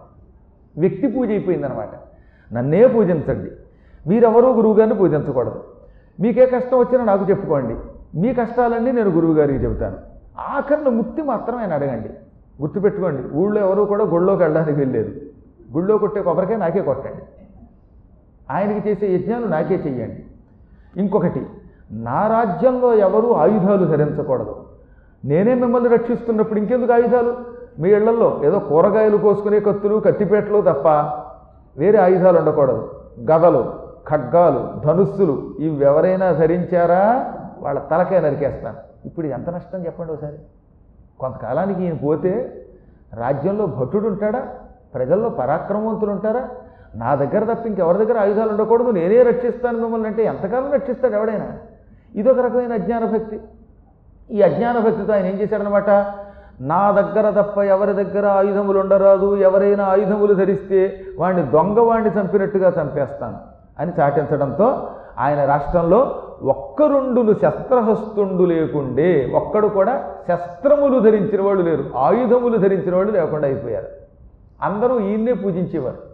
వ్యక్తి 0.77 1.07
పూజ 1.15 1.29
అయిపోయిందనమాట 1.37 1.95
నన్నే 2.51 2.83
పూజించండి. 2.97 3.51
మీరెవరూ 4.09 4.53
గురువుగారిని 4.53 4.95
పూజించకూడదు. 4.95 5.65
మీకే 6.21 6.47
కష్టం 6.47 6.79
వచ్చినా 6.79 7.05
నాకు 7.05 7.31
చెప్పుకోండి. 7.31 7.77
మీ 8.19 8.35
కష్టాలన్నీ 8.35 8.93
నేను 8.93 9.11
గురువుగారికి 9.11 9.65
చెబుతాను. 9.65 9.97
ఆఖరిన 10.39 10.89
ముక్తి 10.89 11.23
మాత్రం 11.23 11.59
ఆయన 11.59 11.73
అడగండి. 11.73 12.09
గుర్తుపెట్టుకోండి 12.63 13.37
ఊళ్ళో 13.37 13.61
ఎవరు 13.61 13.85
కూడా 13.85 14.05
గుళ్ళోకి 14.05 14.43
వెళ్ళడానికి 14.43 14.79
వెళ్ళలేదు 14.79 15.21
గుళ్ళో 15.73 15.99
కొట్టే 15.99 16.23
కొబ్బరికాయ 16.23 16.57
నాకే 16.57 16.81
కొట్టండి. 16.81 17.23
ఆయనకి 18.51 18.89
చేసే 18.89 19.15
యజ్ఞాలు 19.15 19.47
నాకే 19.47 19.75
చెయ్యండి. 19.75 20.25
ఇంకొకటి 21.01 21.47
నా 21.91 22.27
రాజ్యంలో 22.27 22.95
ఎవరూ 22.95 23.33
ఆయుధాలు 23.33 23.85
ధరించకూడదు. 23.85 24.57
నేనే 25.25 25.55
మిమ్మల్ని 25.55 25.89
రక్షిస్తున్నప్పుడు 25.89 26.59
ఇంకెందుకు 26.59 26.93
ఆయుధాలు? 26.93 27.37
మీ 27.79 27.91
ఇళ్ళలో 27.91 28.41
ఏదో 28.45 28.59
కూరగాయలు 28.59 29.17
కోసుకునే 29.17 29.61
కత్తులు 29.61 29.97
కత్తిపేటలు 29.97 30.61
తప్ప 30.61 30.89
వేరే 31.79 31.99
ఆయుధాలు 31.99 32.39
ఉండకూడదు. 32.39 32.91
గదలు. 33.31 33.88
ఖడ్గాలు 34.09 34.81
ధనుస్సులు 34.87 35.55
ఇవి 35.59 35.85
ఎవరైనా 35.85 36.33
ధరించారా? 36.33 37.35
వాళ్ళ 37.59 37.81
తలకే 37.81 38.21
నరికేస్తాను 38.21 38.77
ఇప్పుడు 39.05 39.27
ఎంత 39.27 39.51
నష్టం 39.51 39.87
చెప్పండి 39.87 40.13
ఒకసారి. 40.13 40.37
కొంతకాలానికి 41.21 41.83
ఈయన 41.83 41.95
పోతే 41.95 42.63
రాజ్యంలో 43.15 43.67
భటుడు 43.67 44.09
ఉంటాడా? 44.09 44.49
ప్రజల్లో 44.95 45.29
పరాక్రమవంతులు 45.29 46.11
ఉంటారా? 46.11 46.49
నా 46.95 47.15
దగ్గర 47.15 47.55
తప్ప 47.55 47.67
ఇంకెవరి 47.67 47.99
దగ్గర 47.99 48.19
ఆయుధాలు 48.19 48.51
ఉండకూడదు. 48.51 48.91
నేనే 48.91 49.23
రక్షిస్తాను 49.23 49.79
మిమ్మల్ని 49.79 50.09
అంటే 50.09 50.25
ఎంతకాలం 50.25 50.73
రక్షిస్తాడు 50.73 51.15
ఎవడైనా? 51.15 51.53
ఇదొక 52.15 52.39
రకమైన 52.39 52.73
అజ్ఞాన 52.73 53.05
భక్తి 53.05 53.41
ఈ 54.31 54.43
అజ్ఞాన 54.43 54.79
భక్తితో 54.79 55.13
ఆయన 55.13 55.27
ఏం 55.27 55.35
చేశాడనమాట 55.35 55.91
నా 56.61 56.91
దగ్గర 56.91 57.43
తప్ప 57.43 57.59
ఎవరి 57.59 57.93
దగ్గర 57.93 58.27
ఆయుధములు 58.27 58.79
ఉండరాదు. 58.79 59.37
ఎవరైనా 59.37 59.85
ఆయుధములు 59.85 60.35
ధరిస్తే 60.35 61.01
వాడిని 61.19 61.43
దొంగ 61.51 61.79
వాడిని 61.79 62.21
చంపినట్టుగా 62.21 62.83
చంపేస్తాను. 62.83 63.39
అని 63.81 63.93
చాటించడంతో 64.01 64.91
ఆయన 65.19 65.45
రాష్ట్రంలో 65.45 66.23
ఒక్కరుండులు 66.43 67.33
శస్త్రహస్తుండు 67.33 68.45
లేకుండే 68.45 69.33
ఒక్కడు 69.35 69.67
కూడా 69.67 70.11
శస్త్రములు 70.29 70.99
ధరించిన 70.99 71.43
వాళ్ళు 71.43 71.63
లేరు 71.63 71.85
ఆయుధములు 71.97 72.57
ధరించిన 72.57 72.97
వాళ్ళు 72.97 73.13
లేకుండా 73.13 73.49
అయిపోయారు. 73.49 73.87
అందరూ 74.63 75.01
ఈయన్నే 75.01 75.33
పూజించేవారు. 75.33 76.09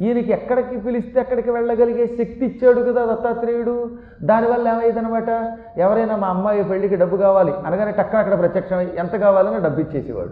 ఈయనకి 0.00 0.32
ఎక్కడికి 0.32 0.76
పిలిస్తే 0.76 1.20
అక్కడికి 1.20 1.50
వెళ్ళగలిగే 1.50 2.06
శక్తి 2.06 2.46
ఇచ్చాడు 2.46 2.92
కదా 2.92 3.04
దత్తాత్రేయుడు. 3.04 3.90
దానివల్ల 4.22 4.68
ఏమైందనమాట? 4.68 5.58
ఎవరైనా 5.76 6.16
మా 6.16 6.28
అమ్మాయి 6.28 6.64
పెళ్ళికి 6.64 6.96
డబ్బు 6.96 7.16
కావాలి 7.16 7.52
అనగానే 7.66 7.90
టక్కన 7.90 8.18
అక్కడ 8.18 8.38
ప్రత్యక్షమై 8.38 8.88
ఎంత 8.96 9.16
కావాలని 9.16 9.60
డబ్బు 9.60 9.80
ఇచ్చేసేవాడు. 9.80 10.30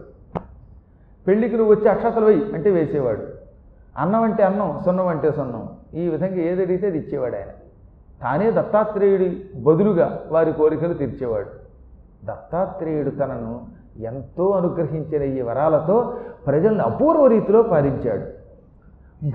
పెళ్ళికి 1.26 1.56
నువ్వు 1.56 1.74
వచ్చి 1.74 1.88
అక్షతలు 1.88 2.24
వేయి 2.24 2.54
అంటే 2.54 2.70
వేసేవాడు. 2.70 3.22
అన్నం 3.98 4.22
అంటే 4.22 4.42
అన్నం 4.42 4.80
సున్నం 4.84 5.08
అంటే 5.08 5.30
సున్నం. 5.30 5.68
ఈ 5.94 6.08
విధంగా 6.08 6.34
ఏది 6.34 6.62
అడిగితే 6.62 6.86
అది 6.86 6.98
ఇచ్చేవాడు 6.98 7.36
ఆయన. 7.36 7.46
తానే 8.22 8.50
దత్తాత్రేయుడి 8.50 9.44
బదులుగా 9.62 10.20
వారి 10.28 10.52
కోరికలు 10.52 10.94
తీర్చేవాడు. 10.94 11.46
దత్తాత్రేయుడు 12.24 13.10
తనను 13.10 13.60
ఎంతో 14.00 14.50
అనుగ్రహించిన 14.50 15.22
ఈ 15.22 15.40
వరాలతో 15.40 16.14
ప్రజలను 16.46 16.84
అపూర్వ 16.84 17.26
రీతిలో 17.26 17.62
పాలించాడు. 17.62 18.40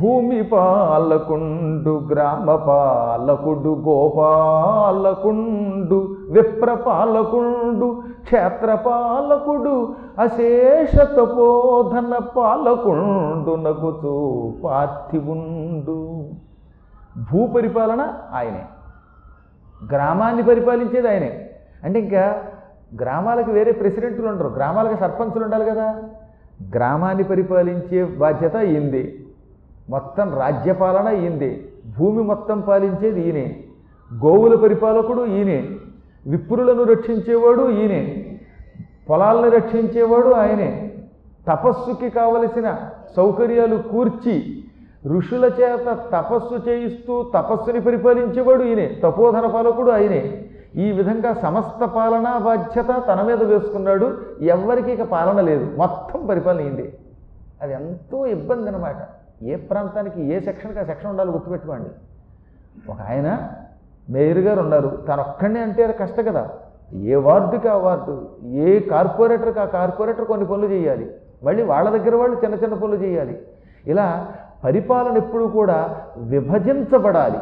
భూమి 0.02 0.44
పాలకుండు 0.44 2.02
గ్రామ 2.14 2.56
పాలకుడు 2.56 3.84
గోపాలకుండు 3.88 6.16
విప్రపాలకుండు 6.30 8.02
క్షేత్రపాలకుడు 8.24 9.94
అశేష 10.20 11.00
తపోధన 11.00 12.20
పాలకుండు 12.38 13.56
నగుతూ 13.56 14.54
పార్థివుండు. 14.64 16.26
భూ 17.18 17.48
పరిపాలన 17.48 18.14
ఆయనే. 18.34 18.66
గ్రామాన్ని 19.92 20.44
పరిపాలించేది 20.44 21.10
ఆయనే. 21.10 21.50
అంటే 21.84 22.00
ఇంకా 22.00 22.44
గ్రామాలకు 23.02 23.52
వేరే 23.52 23.72
ప్రెసిడెంట్లు 23.72 24.28
ఉండరు. 24.28 24.48
గ్రామాలకు 24.48 25.00
సర్పంచులు 25.00 25.44
ఉండాలి 25.44 25.66
కదా. 25.66 26.04
గ్రామాన్ని 26.76 27.24
పరిపాలించే 27.24 28.04
బాధ్యత 28.04 28.56
ఈయంది 28.56 29.28
మొత్తం 29.90 30.40
రాజ్యపాలన 30.40 31.14
ఈయంది 31.14 31.72
భూమి 32.00 32.24
మొత్తం 32.24 32.62
పాలించేది 32.62 33.22
ఈయనే. 33.22 33.64
గోవుల 34.14 34.56
పరిపాలకుడు 34.56 35.26
ఈయనే. 35.26 35.70
విప్రులను 36.28 36.84
రక్షించేవాడు 36.84 37.70
ఈయనే. 37.70 38.38
పొలాలను 39.10 39.50
రక్షించేవాడు 39.50 40.34
ఆయనే. 40.34 40.94
తపస్సుకి 41.48 42.10
కావలసిన 42.10 42.76
సౌకర్యాలు 43.16 43.76
కూర్చి 43.76 44.65
ఋషుల 45.08 45.46
చేత 45.46 45.98
తపస్సు 46.14 46.70
చేయిస్తూ 46.70 47.32
తపస్సుని 47.36 47.82
పరిపాలించేవాడు 47.82 48.64
ఈయనే 48.64 49.00
తపోధన 49.04 49.48
పాలకుడు 49.48 49.92
ఆయనే. 49.92 50.46
ఈ 50.76 50.92
విధంగా 50.92 51.34
సమస్త 51.34 51.86
పాలనా 51.86 52.38
బాధ్యత 52.38 53.04
తన 53.08 53.22
మీద 53.22 53.44
వేసుకున్నాడు 53.44 54.18
ఎవరికి 54.42 54.92
ఇక 54.92 55.04
పాలన 55.04 55.42
లేదు. 55.42 55.78
మొత్తం 55.78 56.26
పరిపాలన 56.26 56.60
అయింది 56.60 56.98
అది 57.62 57.74
ఎంతో 57.74 58.26
ఇబ్బంది 58.26 58.68
అనమాట 58.68 58.96
ఏ 59.44 59.56
ప్రాంతానికి 59.56 60.22
ఏ 60.22 60.40
సెక్షన్కి 60.40 60.80
ఆ 60.80 60.84
సెక్షన్ 60.84 61.10
ఉండాలో 61.10 61.32
గుర్తుపెట్టుకోండి. 61.32 61.90
ఒక 62.92 62.98
ఆయన 63.10 63.50
మేయర్ 64.10 64.38
గారు 64.38 64.60
ఉన్నారు. 64.60 64.88
తను 65.08 65.22
ఒక్కడే 65.22 65.60
అంటే 65.60 65.84
అది 65.84 65.94
కష్టం 65.94 66.24
కదా. 66.24 66.50
ఏ 66.94 67.16
వార్డుకి 67.16 67.68
ఆ 67.68 67.78
వార్డు 67.78 68.28
ఏ 68.46 68.80
కార్పొరేటర్కి 68.80 69.60
ఆ 69.60 69.66
కార్పొరేటర్ 69.66 70.26
కొన్ని 70.26 70.46
పనులు 70.46 70.66
చేయాలి. 70.66 71.12
మళ్ళీ 71.44 71.64
వాళ్ళ 71.64 71.90
దగ్గర 71.90 72.16
వాళ్ళు 72.16 72.42
చిన్న 72.44 72.56
చిన్న 72.56 72.74
పనులు 72.74 72.96
చేయాలి. 72.96 73.42
ఇలా 73.88 74.28
పరిపాలన 74.66 75.18
ఎప్పుడు 75.18 75.44
కూడా 75.44 76.02
విభజించబడాలి. 76.18 77.38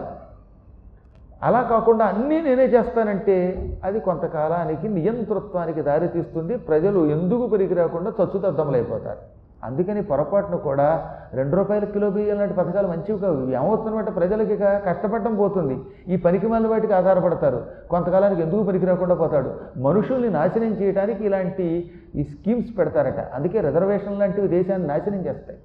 అలా 1.44 1.62
కాకుండా 1.62 2.06
అన్నీ 2.06 2.42
నేనే 2.42 2.66
చేస్తానంటే 2.66 3.38
అది 3.84 4.00
కొంతకాలానికి 4.00 4.88
నియంతృత్వానికి 4.88 5.82
దారితీస్తుంది. 5.82 6.58
ప్రజలు 6.58 7.06
ఎందుకు 7.06 7.48
పనికి 7.48 7.74
రాకుండా 7.74 8.12
చచ్చుతద్దములైపోతారు. 8.22 9.18
అందుకని 9.64 10.02
పొరపాటును 10.04 10.58
కూడా 10.58 11.10
రెండు 11.34 11.56
రూపాయల 11.56 11.86
కిలో 11.86 12.10
బియ్యం 12.10 12.38
లాంటి 12.38 12.54
పథకాలు 12.54 12.88
మంచివి 12.88 13.20
కావు. 13.20 13.50
ఏమవుతుందంటే 13.50 14.12
ప్రజలకి 14.12 14.58
కష్టపడటం 14.58 15.36
పోతుంది. 15.36 15.82
ఈ 16.08 16.16
పనికి 16.16 16.48
మళ్ళీ 16.48 16.70
వాటికి 16.70 16.94
ఆధారపడతారు. 16.94 17.66
కొంతకాలానికి 17.90 18.42
ఎందుకు 18.42 18.64
పనికి 18.64 18.86
రాకుండా 18.86 19.16
పోతాడు? 19.16 19.80
మనుషుల్ని 19.80 20.30
నాశనం 20.30 20.74
చేయడానికి 20.82 21.26
ఇలాంటి 21.26 21.92
ఈ 22.16 22.24
స్కీమ్స్ 22.24 22.78
పెడతారట. 22.78 23.20
అందుకే 23.34 23.62
రిజర్వేషన్ 23.62 24.20
లాంటివి 24.20 24.48
దేశాన్ని 24.48 24.88
నాశనం 24.88 25.26
చేస్తాయి. 25.26 25.60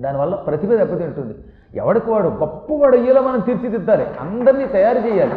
దానివల్ల 0.00 0.34
ప్రతిభ 0.34 0.74
దెబ్బతింటుంది. 0.74 1.34
ఎవడికి 1.74 2.10
వాడు 2.10 2.28
గొప్పవాడు 2.28 2.96
అయ్యేలా 2.96 3.20
మనం 3.20 3.40
తీర్చిదిద్దాలి. 3.40 4.06
అందరినీ 4.20 4.66
తయారు 4.66 4.98
చేయాలి. 4.98 5.34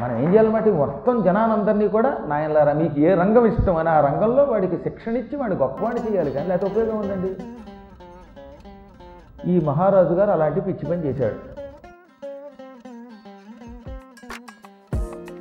మనం 0.00 0.18
ఏం 0.18 0.32
చేయాలన్నమాట 0.32 0.68
మొత్తం 0.68 1.22
జనానందరినీ 1.22 1.88
కూడా 1.88 2.18
నాయనలారా 2.26 2.72
మీకు 2.72 3.00
ఏ 3.00 3.14
రంగం 3.14 3.46
ఇష్టం 3.46 3.76
అని 3.76 3.88
ఆ 3.88 4.00
రంగంలో 4.00 4.44
వాడికి 4.44 4.76
శిక్షణ 4.76 5.16
ఇచ్చి 5.16 5.36
వాడిని 5.36 5.60
గొప్పవాడిని 5.60 6.12
చేయాలి. 6.12 6.30
కానీ 6.30 6.48
లేకపోతే 6.48 6.72
ఉపయోగం 6.72 6.98
ఉందండి. 6.98 7.36
ఈ 9.50 9.64
మహారాజు 9.64 10.14
గారు 10.14 10.30
అలాంటి 10.30 10.60
పిచ్చి 10.60 10.90
పని 10.90 11.04
చేశాడు. 11.04 11.65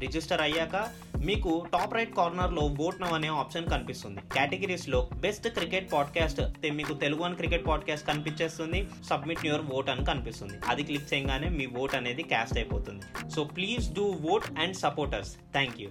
రిజిస్టర్ 0.00 0.40
అయ్యాక 0.40 0.88
మీకు 1.24 1.66
టాప్ 1.72 1.94
రైట్ 1.94 2.16
కార్నర్లో 2.16 2.74
ఓట్ 2.80 3.00
నవ్ 3.00 3.12
అనే 3.12 3.28
ఆప్షన్ 3.28 3.66
కనిపిస్తుంది. 3.66 4.20
కేటగిరీస్లో 4.20 5.08
బెస్ట్ 5.20 5.48
క్రికెట్ 5.48 5.92
పాడ్కాస్ట్ 5.92 6.40
మీకు 6.70 6.94
తెలుగు 6.94 7.22
అని 7.22 7.34
క్రికెట్ 7.34 7.66
పాడ్కాస్ట్ 7.66 8.06
కనిపించేస్తుంది. 8.06 8.88
సబ్మిట్ 9.10 9.46
యువర్ 9.46 9.62
ఓట్ 9.72 9.90
అని 9.90 10.04
కనిపిస్తుంది. 10.04 10.54
అది 10.66 10.82
క్లిక్ 10.82 11.14
చేయగానే 11.14 11.48
మీ 11.48 11.66
ఓట్ 11.66 11.94
అనేది 11.94 12.22
క్యాస్ట్ 12.22 12.58
అయిపోతుంది. 12.58 13.30
So 13.30 13.44
please 13.44 13.94
do 13.94 14.18
vote 14.30 14.60
and 14.60 14.76
supporters. 14.76 15.36
Thank 15.36 15.80
you. 15.80 15.88